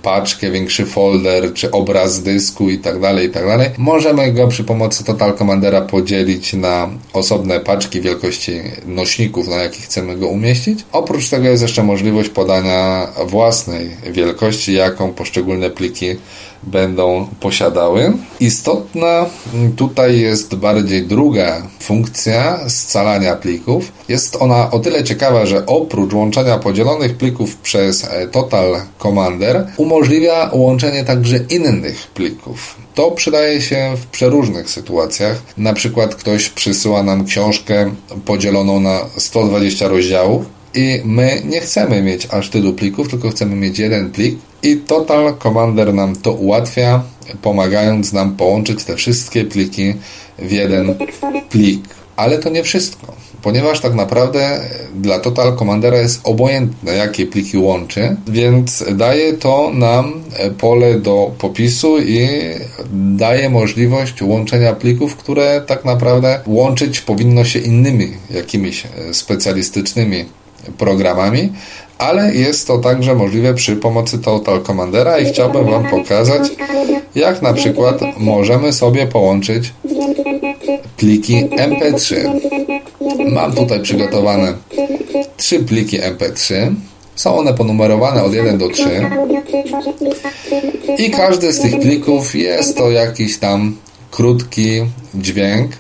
[0.03, 3.71] paczkę, większy folder, czy obraz dysku i tak dalej, i tak dalej.
[3.79, 10.16] Możemy go przy pomocy Total Commandera podzielić na osobne paczki wielkości nośników, na jakich chcemy
[10.16, 10.85] go umieścić.
[10.92, 16.16] Oprócz tego jest jeszcze możliwość podania własnej wielkości, jaką poszczególne pliki
[16.62, 18.12] będą posiadały.
[18.40, 19.27] Istotna
[19.77, 23.92] tutaj jest bardziej druga funkcja scalania plików.
[24.09, 30.50] Jest ona o tyle ciekawa, że oprócz łączenia podzielonych plików przez e, Total Commander umożliwia
[30.52, 32.76] łączenie także innych plików.
[32.94, 35.42] To przydaje się w przeróżnych sytuacjach.
[35.56, 37.90] Na przykład ktoś przysyła nam książkę
[38.24, 43.78] podzieloną na 120 rozdziałów i my nie chcemy mieć aż tylu plików, tylko chcemy mieć
[43.78, 47.02] jeden plik i Total Commander nam to ułatwia,
[47.42, 49.94] pomagając nam połączyć te wszystkie pliki
[50.38, 50.94] w jeden
[51.50, 51.84] plik.
[52.16, 54.61] Ale to nie wszystko, ponieważ tak naprawdę
[54.94, 60.12] dla Total Commandera jest obojętne, jakie pliki łączy, więc daje to nam
[60.59, 62.29] pole do popisu i
[62.92, 70.24] daje możliwość łączenia plików, które tak naprawdę łączyć powinno się innymi jakimiś specjalistycznymi
[70.79, 71.53] programami,
[71.98, 76.42] ale jest to także możliwe przy pomocy Total Commandera i chciałbym Wam pokazać,
[77.14, 79.72] jak na przykład możemy sobie połączyć
[80.97, 82.16] pliki MP3.
[83.27, 84.55] Mam tutaj przygotowane
[85.37, 86.75] trzy pliki MP3.
[87.14, 88.85] Są one ponumerowane od 1 do 3
[90.99, 93.77] i każdy z tych plików jest to jakiś tam
[94.11, 94.81] krótki
[95.14, 95.71] dźwięk.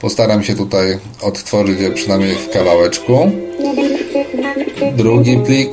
[0.00, 3.30] Postaram się tutaj odtworzyć je przynajmniej w kawałeczku.
[4.96, 5.70] Drugi plik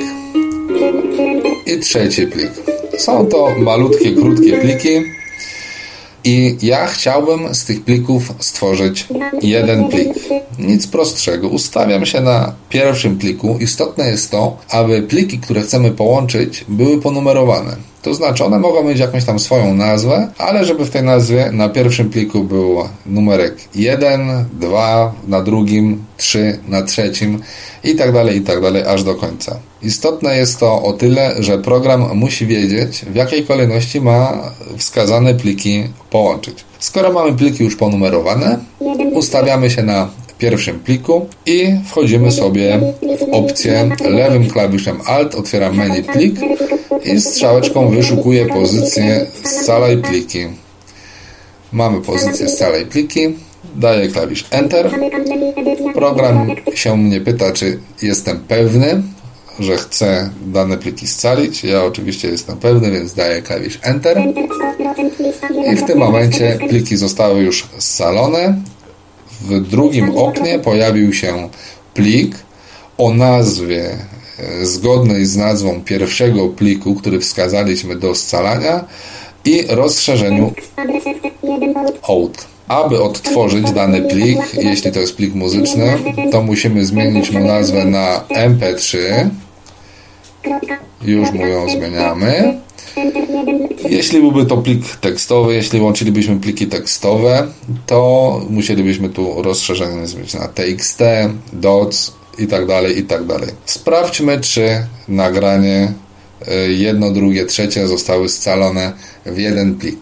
[1.65, 2.51] i trzeci plik.
[2.97, 5.14] Są to malutkie, krótkie pliki
[6.25, 9.07] i ja chciałbym z tych plików stworzyć
[9.41, 10.09] jeden plik.
[10.59, 11.47] Nic prostszego.
[11.47, 13.57] Ustawiam się na pierwszym pliku.
[13.59, 17.75] Istotne jest to, aby pliki, które chcemy połączyć, były ponumerowane.
[18.01, 21.69] To znaczy one mogą mieć jakąś tam swoją nazwę, ale żeby w tej nazwie na
[21.69, 27.41] pierwszym pliku był numerek 1, 2, na drugim 3, na trzecim
[27.83, 29.59] i tak dalej, i tak dalej, aż do końca.
[29.85, 34.43] Istotne jest to o tyle, że program musi wiedzieć, w jakiej kolejności ma
[34.77, 36.65] wskazane pliki połączyć.
[36.79, 38.59] Skoro mamy pliki już ponumerowane,
[39.13, 42.79] ustawiamy się na pierwszym pliku i wchodzimy sobie
[43.19, 46.35] w opcję lewym klawiszem Alt, otwieram menu plik
[47.03, 50.45] i strzałeczką wyszukuję pozycję scalaj pliki.
[51.71, 53.35] Mamy pozycję scalaj pliki,
[53.75, 54.89] daję klawisz Enter.
[55.93, 59.01] Program się mnie pyta, czy jestem pewny,
[59.59, 61.63] że chcę dane pliki scalić.
[61.63, 64.17] Ja oczywiście jestem pewny, więc daję klawisz Enter.
[65.71, 68.61] I w tym momencie pliki zostały już scalone.
[69.41, 71.49] W drugim oknie pojawił się
[71.93, 72.35] plik
[72.97, 73.97] o nazwie
[74.39, 78.85] e, zgodnej z nazwą pierwszego pliku, który wskazaliśmy do scalania
[79.45, 80.53] i rozszerzeniu
[82.01, 82.47] out.
[82.67, 85.97] Aby odtworzyć dany plik, jeśli to jest plik muzyczny,
[86.31, 88.97] to musimy zmienić mu nazwę na mp3.
[91.01, 92.59] Już mu ją zmieniamy.
[93.89, 97.47] Jeśli byłby to plik tekstowy, jeśli łączylibyśmy pliki tekstowe,
[97.85, 101.01] to musielibyśmy tu rozszerzenie zmienić na txt,
[101.53, 103.49] doc i tak dalej, i tak dalej.
[103.65, 105.93] Sprawdźmy, czy nagranie
[106.67, 108.93] y, jedno, drugie, trzecie zostały scalone
[109.25, 109.99] w jeden plik.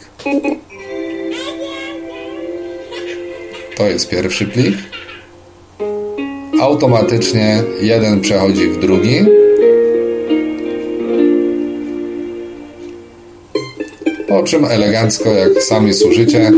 [3.77, 4.75] To jest pierwszy plik.
[6.61, 9.25] Automatycznie jeden przechodzi w drugi.
[14.33, 16.51] Po czym elegancko, jak sami służycie,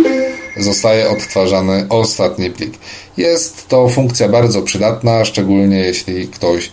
[0.57, 2.73] zostaje odtwarzany ostatni plik.
[3.17, 6.71] Jest to funkcja bardzo przydatna, szczególnie jeśli ktoś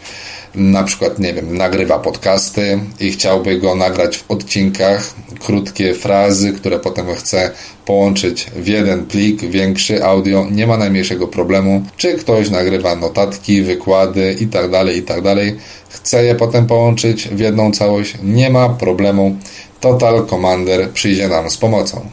[0.54, 6.78] na przykład, nie wiem, nagrywa podcasty i chciałby go nagrać w odcinkach, krótkie frazy, które
[6.78, 7.50] potem chce
[7.86, 11.82] połączyć w jeden plik, większy audio, nie ma najmniejszego problemu.
[11.96, 15.54] Czy ktoś nagrywa notatki, wykłady itd., tak itd., tak
[15.88, 19.36] chce je potem połączyć w jedną całość, nie ma problemu.
[19.80, 22.06] Total Commander przyjdzie nam z pomocą.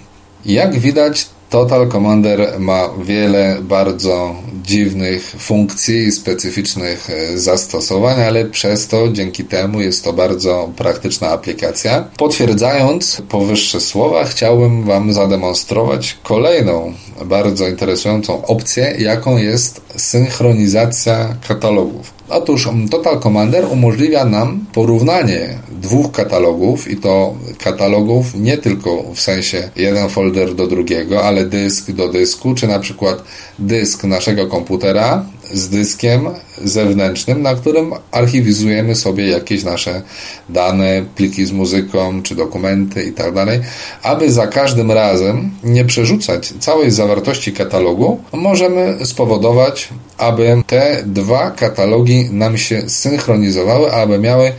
[0.46, 8.88] Jak widać, Total Commander ma wiele bardzo dziwnych funkcji i specyficznych e, zastosowań, ale przez
[8.88, 12.08] to dzięki temu jest to bardzo praktyczna aplikacja.
[12.18, 16.94] Potwierdzając powyższe słowa, chciałbym Wam zademonstrować kolejną
[17.26, 22.20] bardzo interesującą opcję, jaką jest synchronizacja katalogów.
[22.30, 29.22] Otóż mm, Total Commander umożliwia nam porównanie dwóch katalogów i to katalogów nie tylko w
[29.22, 33.24] sensie jeden folder do drugiego, ale dysk do dysku, czy na przykład
[33.60, 36.30] dysk naszego komputera z dyskiem
[36.64, 40.02] zewnętrznym, na którym archiwizujemy sobie jakieś nasze
[40.50, 43.60] dane, pliki z muzyką, czy dokumenty i tak dalej,
[44.04, 52.30] aby za każdym razem nie przerzucać całej zawartości katalogu, możemy spowodować, aby te dwa katalogi
[52.32, 54.52] nam się synchronizowały, aby miały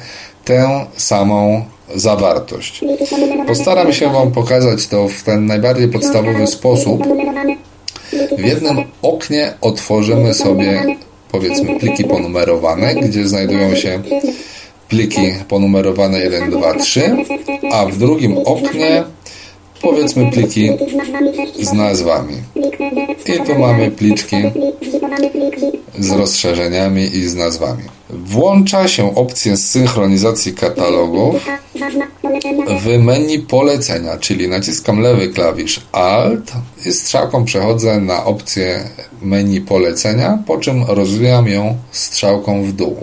[0.45, 1.64] tę samą
[1.95, 2.80] zawartość.
[3.47, 7.03] Postaram się Wam pokazać to w ten najbardziej podstawowy sposób.
[8.38, 10.97] W jednym oknie otworzymy sobie
[11.32, 14.03] powiedzmy pliki ponumerowane, gdzie znajdują się
[14.88, 17.16] pliki ponumerowane 1, 2, 3,
[17.72, 19.05] a w drugim oknie
[19.83, 20.70] powiedzmy pliki
[21.61, 22.35] z nazwami.
[23.26, 24.37] I tu mamy pliczki
[25.99, 27.83] z rozszerzeniami i z nazwami.
[28.11, 31.47] Włącza się opcję synchronizacji katalogów
[32.81, 36.53] w menu polecenia, czyli naciskam lewy klawisz Alt
[36.87, 38.85] i strzałką przechodzę na opcję
[39.22, 42.97] menu polecenia, po czym rozwijam ją strzałką w dół.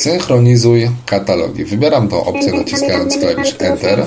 [0.00, 1.64] Synchronizuj katalogi.
[1.64, 4.06] Wybieram tą opcję naciskając klawisz Enter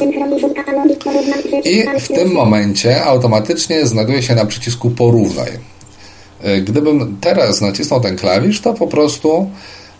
[1.63, 5.51] i w tym momencie automatycznie znajduje się na przycisku porównaj.
[6.41, 9.49] E, gdybym teraz nacisnął ten klawisz, to po prostu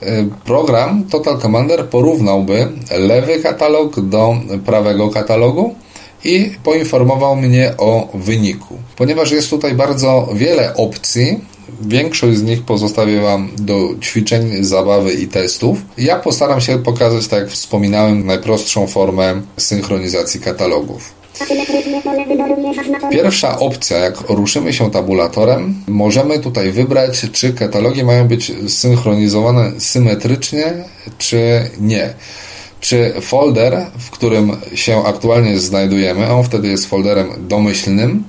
[0.02, 2.68] e, program Total Commander porównałby
[2.98, 4.36] lewy katalog do
[4.66, 5.76] prawego katalogu
[6.24, 8.78] i poinformował mnie o wyniku.
[8.96, 11.40] Ponieważ jest tutaj bardzo wiele opcji,
[11.82, 15.78] większość z nich pozostawię Wam do ćwiczeń, zabawy i testów.
[15.98, 21.24] Ja postaram się pokazać, tak jak wspominałem, najprostszą formę synchronizacji katalogów.
[23.12, 30.74] Pierwsza opcja, jak ruszymy się tabulatorem, możemy tutaj wybrać, czy katalogi mają być synchronizowane symetrycznie,
[31.18, 32.14] czy nie.
[32.80, 38.24] Czy folder, w którym się aktualnie znajdujemy, on wtedy jest folderem domyślnym,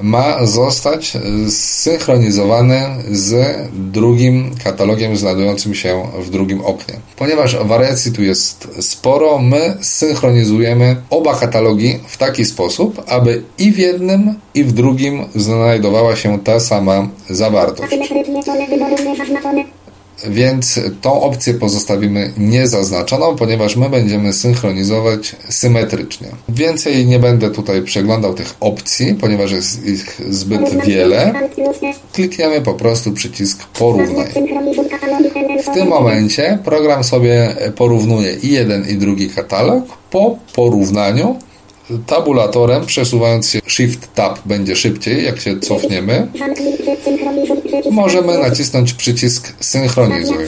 [0.00, 1.16] ma zostać
[1.48, 2.80] zsynchronizowany
[3.10, 6.94] z drugim katalogiem znajdującym się w drugim oknie.
[7.16, 13.78] Ponieważ wariacji tu jest sporo, my synchronizujemy oba katalogi w taki sposób, aby i w
[13.78, 17.92] jednym, i w drugim znajdowała się ta sama zawartość
[20.24, 26.28] więc tą opcję pozostawimy niezaznaczoną, ponieważ my będziemy synchronizować symetrycznie.
[26.48, 31.32] Więcej nie będę tutaj przeglądał tych opcji, ponieważ jest ich zbyt wiele.
[32.12, 34.28] Klikniemy po prostu przycisk porównaj.
[35.70, 39.84] W tym momencie program sobie porównuje i jeden i drugi katalog.
[40.10, 41.38] Po porównaniu
[42.06, 46.28] tabulatorem, przesuwając się Shift Tab będzie szybciej, jak się cofniemy.
[47.90, 50.46] Możemy nacisnąć przycisk Synchronizuj.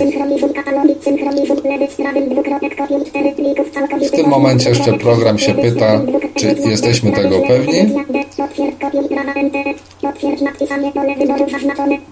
[4.06, 6.00] W tym momencie jeszcze program się pyta,
[6.34, 7.94] czy jesteśmy tego pewni.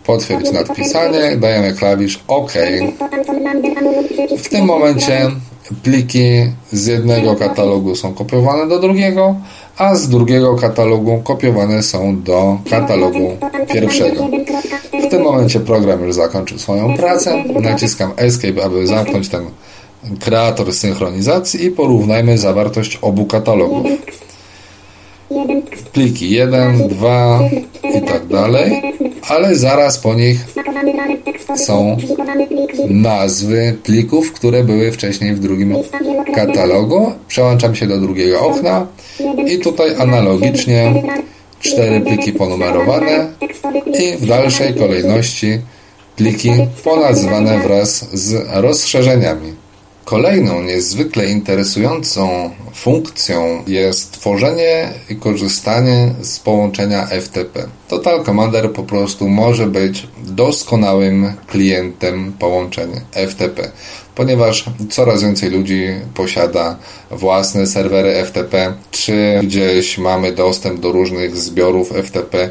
[0.06, 2.52] Potwierdź nadpisanie, dajemy klawisz OK.
[4.38, 5.30] W tym momencie
[5.82, 9.36] pliki z jednego katalogu są kopiowane do drugiego,
[9.78, 13.36] a z drugiego katalogu kopiowane są do katalogu
[13.72, 14.28] pierwszego.
[15.06, 17.44] W tym momencie program już zakończył swoją pracę.
[17.60, 19.44] Naciskam Escape, aby zamknąć ten
[20.20, 23.86] kreator synchronizacji i porównajmy zawartość obu katalogów
[25.92, 27.40] pliki 1, 2
[27.94, 28.82] i tak dalej,
[29.28, 30.38] ale zaraz po nich
[31.56, 31.96] są
[32.88, 35.76] nazwy plików, które były wcześniej w drugim
[36.34, 37.12] katalogu.
[37.28, 38.86] Przełączam się do drugiego okna
[39.46, 41.02] i tutaj analogicznie
[41.60, 43.26] cztery pliki ponumerowane
[44.00, 45.58] i w dalszej kolejności
[46.16, 46.50] pliki
[46.84, 49.65] ponazwane wraz z rozszerzeniami.
[50.06, 57.66] Kolejną niezwykle interesującą funkcją jest tworzenie i korzystanie z połączenia FTP.
[57.88, 63.70] Total Commander po prostu może być doskonałym klientem połączenia FTP,
[64.14, 66.76] ponieważ coraz więcej ludzi posiada
[67.10, 72.50] własne serwery FTP, czy gdzieś mamy dostęp do różnych zbiorów FTP,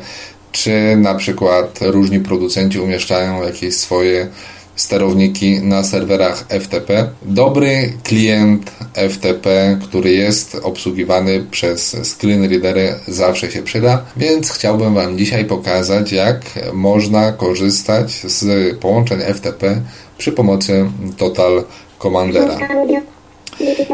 [0.52, 4.28] czy na przykład różni producenci umieszczają jakieś swoje
[4.76, 7.10] sterowniki na serwerach FTP.
[7.22, 8.72] Dobry klient
[9.10, 16.12] FTP, który jest obsługiwany przez screen readery zawsze się przyda, więc chciałbym Wam dzisiaj pokazać,
[16.12, 16.42] jak
[16.74, 19.82] można korzystać z połączeń FTP
[20.18, 21.64] przy pomocy Total
[22.00, 22.58] Commandera.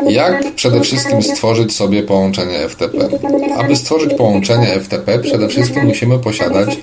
[0.10, 2.98] Jak przede wszystkim stworzyć sobie połączenie FTP?
[3.58, 6.78] Aby stworzyć połączenie FTP, przede wszystkim musimy posiadać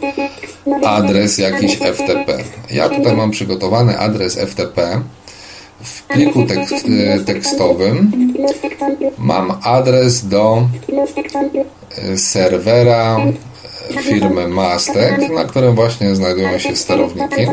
[0.85, 2.39] adres jakiś FTP.
[2.71, 5.01] Ja tutaj mam przygotowany adres FTP.
[5.83, 8.13] W pliku tekst, e, tekstowym
[9.19, 10.69] mam adres do
[11.99, 13.21] e, serwera
[14.01, 17.47] firmy Mastek, na którym właśnie znajdują się sterowniki.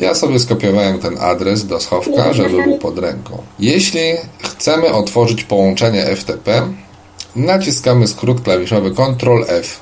[0.00, 3.42] Ja sobie skopiowałem ten adres do schowka, żeby był pod ręką.
[3.58, 4.00] Jeśli
[4.42, 6.62] chcemy otworzyć połączenie FTP,
[7.36, 9.80] naciskamy skrót klawiszowy Ctrl F.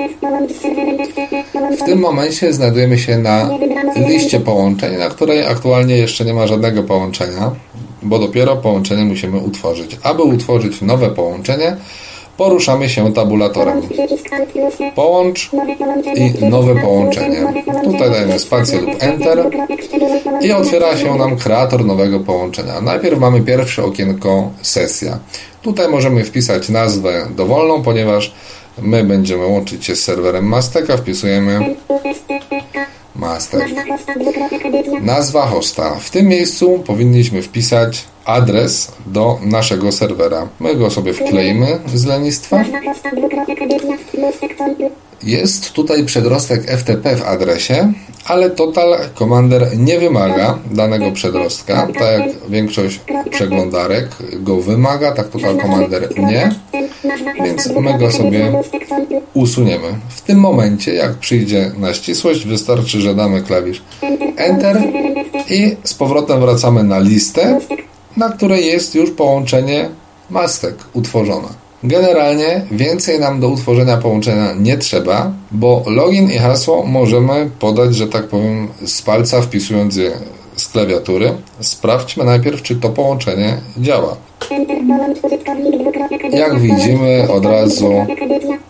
[1.78, 3.50] W tym momencie znajdujemy się na
[3.96, 7.50] liście połączeń, na której aktualnie jeszcze nie ma żadnego połączenia,
[8.02, 9.98] bo dopiero połączenie musimy utworzyć.
[10.02, 11.76] Aby utworzyć nowe połączenie,
[12.36, 13.82] poruszamy się tabulatorem.
[14.94, 15.50] Połącz
[16.16, 17.52] i nowe połączenie.
[17.84, 19.50] Tutaj dajemy spację lub Enter
[20.40, 22.80] i otwiera się nam kreator nowego połączenia.
[22.80, 25.18] Najpierw mamy pierwsze okienko sesja.
[25.62, 28.34] Tutaj możemy wpisać nazwę dowolną, ponieważ
[28.82, 30.96] my będziemy łączyć się z serwerem Masteka.
[30.96, 31.74] Wpisujemy
[35.00, 35.94] Nazwa hosta.
[36.00, 40.48] W tym miejscu powinniśmy wpisać adres do naszego serwera.
[40.60, 42.64] My go sobie wkleimy z lenistwa.
[45.24, 47.92] Jest tutaj przedrostek FTP w adresie,
[48.24, 53.00] ale Total Commander nie wymaga danego przedrostka, tak jak większość
[53.30, 56.54] przeglądarek go wymaga, tak Total Commander nie,
[57.44, 58.62] więc my go sobie
[59.34, 59.88] usuniemy.
[60.08, 63.82] W tym momencie, jak przyjdzie na ścisłość, wystarczy, że damy klawisz
[64.36, 64.82] Enter
[65.50, 67.60] i z powrotem wracamy na listę,
[68.16, 69.88] na której jest już połączenie
[70.30, 71.63] mastek utworzone.
[71.84, 78.08] Generalnie więcej nam do utworzenia połączenia nie trzeba, bo login i hasło możemy podać, że
[78.08, 80.10] tak powiem, z palca wpisując je
[80.56, 81.32] z klawiatury.
[81.60, 84.16] Sprawdźmy najpierw, czy to połączenie działa.
[86.32, 88.06] Jak widzimy, od razu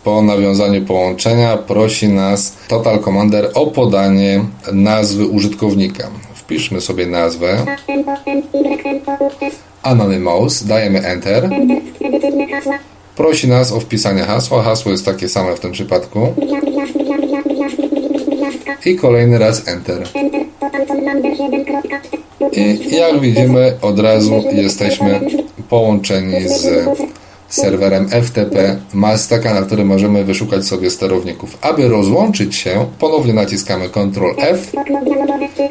[0.05, 6.09] po nawiązaniu połączenia prosi nas Total Commander o podanie nazwy użytkownika.
[6.35, 7.57] Wpiszmy sobie nazwę
[9.83, 11.51] Anonymous, dajemy Enter.
[13.17, 14.63] Prosi nas o wpisanie hasła.
[14.63, 16.35] Hasło jest takie same w tym przypadku.
[18.87, 20.03] I kolejny raz Enter.
[22.53, 25.21] I jak widzimy, od razu jesteśmy
[25.69, 26.89] połączeni z
[27.55, 31.59] serwerem FTP Mastaka, na którym możemy wyszukać sobie sterowników.
[31.61, 34.73] Aby rozłączyć się, ponownie naciskamy Ctrl F.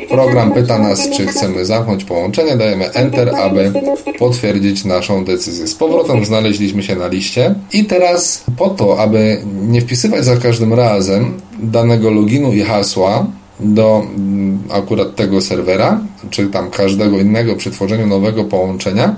[0.09, 2.57] Program pyta nas, czy chcemy zamknąć połączenie.
[2.57, 3.71] Dajemy Enter, aby
[4.19, 5.67] potwierdzić naszą decyzję.
[5.67, 10.73] Z powrotem znaleźliśmy się na liście i teraz po to, aby nie wpisywać za każdym
[10.73, 13.25] razem danego loginu i hasła,
[13.63, 15.99] do mm, akurat tego serwera,
[16.29, 19.15] czy tam każdego innego przy tworzeniu nowego połączenia,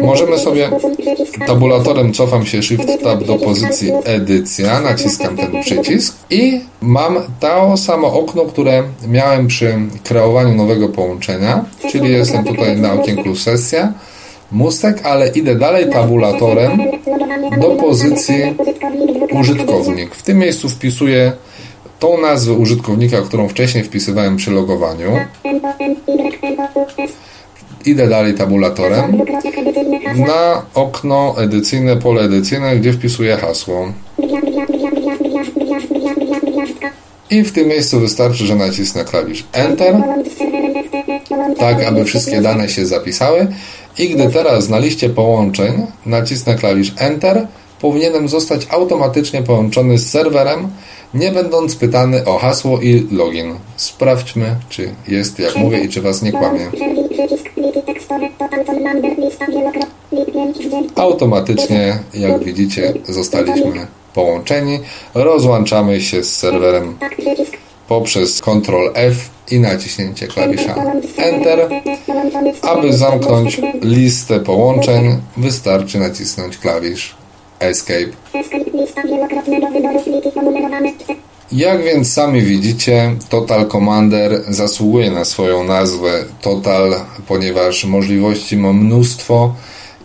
[0.00, 0.70] możemy sobie
[1.46, 8.12] tabulatorem cofam się Shift Tab do pozycji edycja, naciskam ten przycisk i mam to samo
[8.12, 13.92] okno, które miałem przy kreowaniu nowego połączenia, czyli jestem tutaj na okienku sesja,
[14.52, 16.78] mustek, ale idę dalej tabulatorem
[17.60, 18.34] do pozycji
[19.40, 20.14] użytkownik.
[20.14, 21.32] W tym miejscu wpisuję
[21.98, 25.18] tą nazwę użytkownika, którą wcześniej wpisywałem przy logowaniu.
[27.84, 29.22] Idę dalej tabulatorem
[30.26, 33.92] na okno edycyjne, pole edycyjne, gdzie wpisuję hasło.
[37.30, 39.96] I w tym miejscu wystarczy, że nacisnę klawisz Enter,
[41.58, 43.46] tak aby wszystkie dane się zapisały.
[43.98, 47.46] I gdy teraz na liście połączeń nacisnę klawisz Enter,
[47.80, 50.68] powinienem zostać automatycznie połączony z serwerem,
[51.14, 53.54] nie będąc pytany o hasło i login.
[53.76, 56.70] Sprawdźmy, czy jest jak mówię i czy Was nie kłamie.
[60.96, 64.78] Automatycznie, jak widzicie, zostaliśmy połączeni.
[65.14, 66.98] Rozłączamy się z serwerem
[67.88, 69.16] poprzez Ctrl F
[69.50, 70.74] i naciśnięcie klawisza
[71.16, 71.68] Enter.
[72.62, 77.23] Aby zamknąć listę połączeń, wystarczy nacisnąć klawisz
[77.66, 78.10] Escape.
[81.52, 86.94] Jak więc sami widzicie, Total Commander zasługuje na swoją nazwę Total,
[87.28, 89.54] ponieważ możliwości ma mnóstwo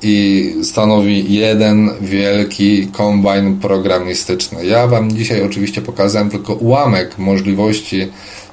[0.02, 4.66] i stanowi jeden wielki kombajn programistyczny.
[4.66, 8.08] Ja Wam dzisiaj oczywiście pokazałem tylko ułamek możliwości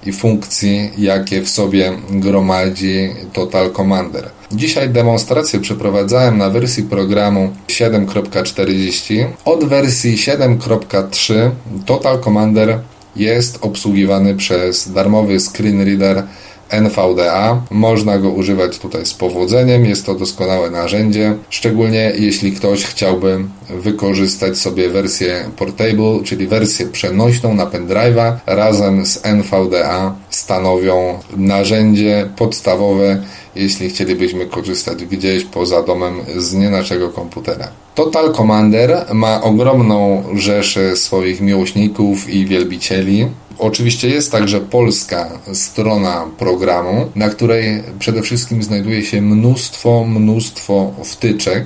[0.07, 4.30] i funkcji, jakie w sobie gromadzi Total Commander.
[4.52, 9.26] Dzisiaj demonstrację przeprowadzałem na wersji programu 7.40.
[9.44, 11.50] Od wersji 7.3
[11.86, 12.78] Total Commander
[13.16, 16.22] jest obsługiwany przez darmowy screen reader
[16.71, 17.62] NVDA.
[17.71, 24.59] Można go używać tutaj z powodzeniem, jest to doskonałe narzędzie, szczególnie jeśli ktoś chciałby wykorzystać
[24.59, 33.23] sobie wersję portable, czyli wersję przenośną na pendrive'a razem z NVDA stanowią narzędzie podstawowe,
[33.55, 37.69] jeśli chcielibyśmy korzystać gdzieś poza domem z nie naszego komputera.
[37.95, 43.27] Total Commander ma ogromną rzeszę swoich miłośników i wielbicieli.
[43.59, 51.64] Oczywiście jest także polska strona programu, na której przede wszystkim znajduje się mnóstwo, mnóstwo wtyczek.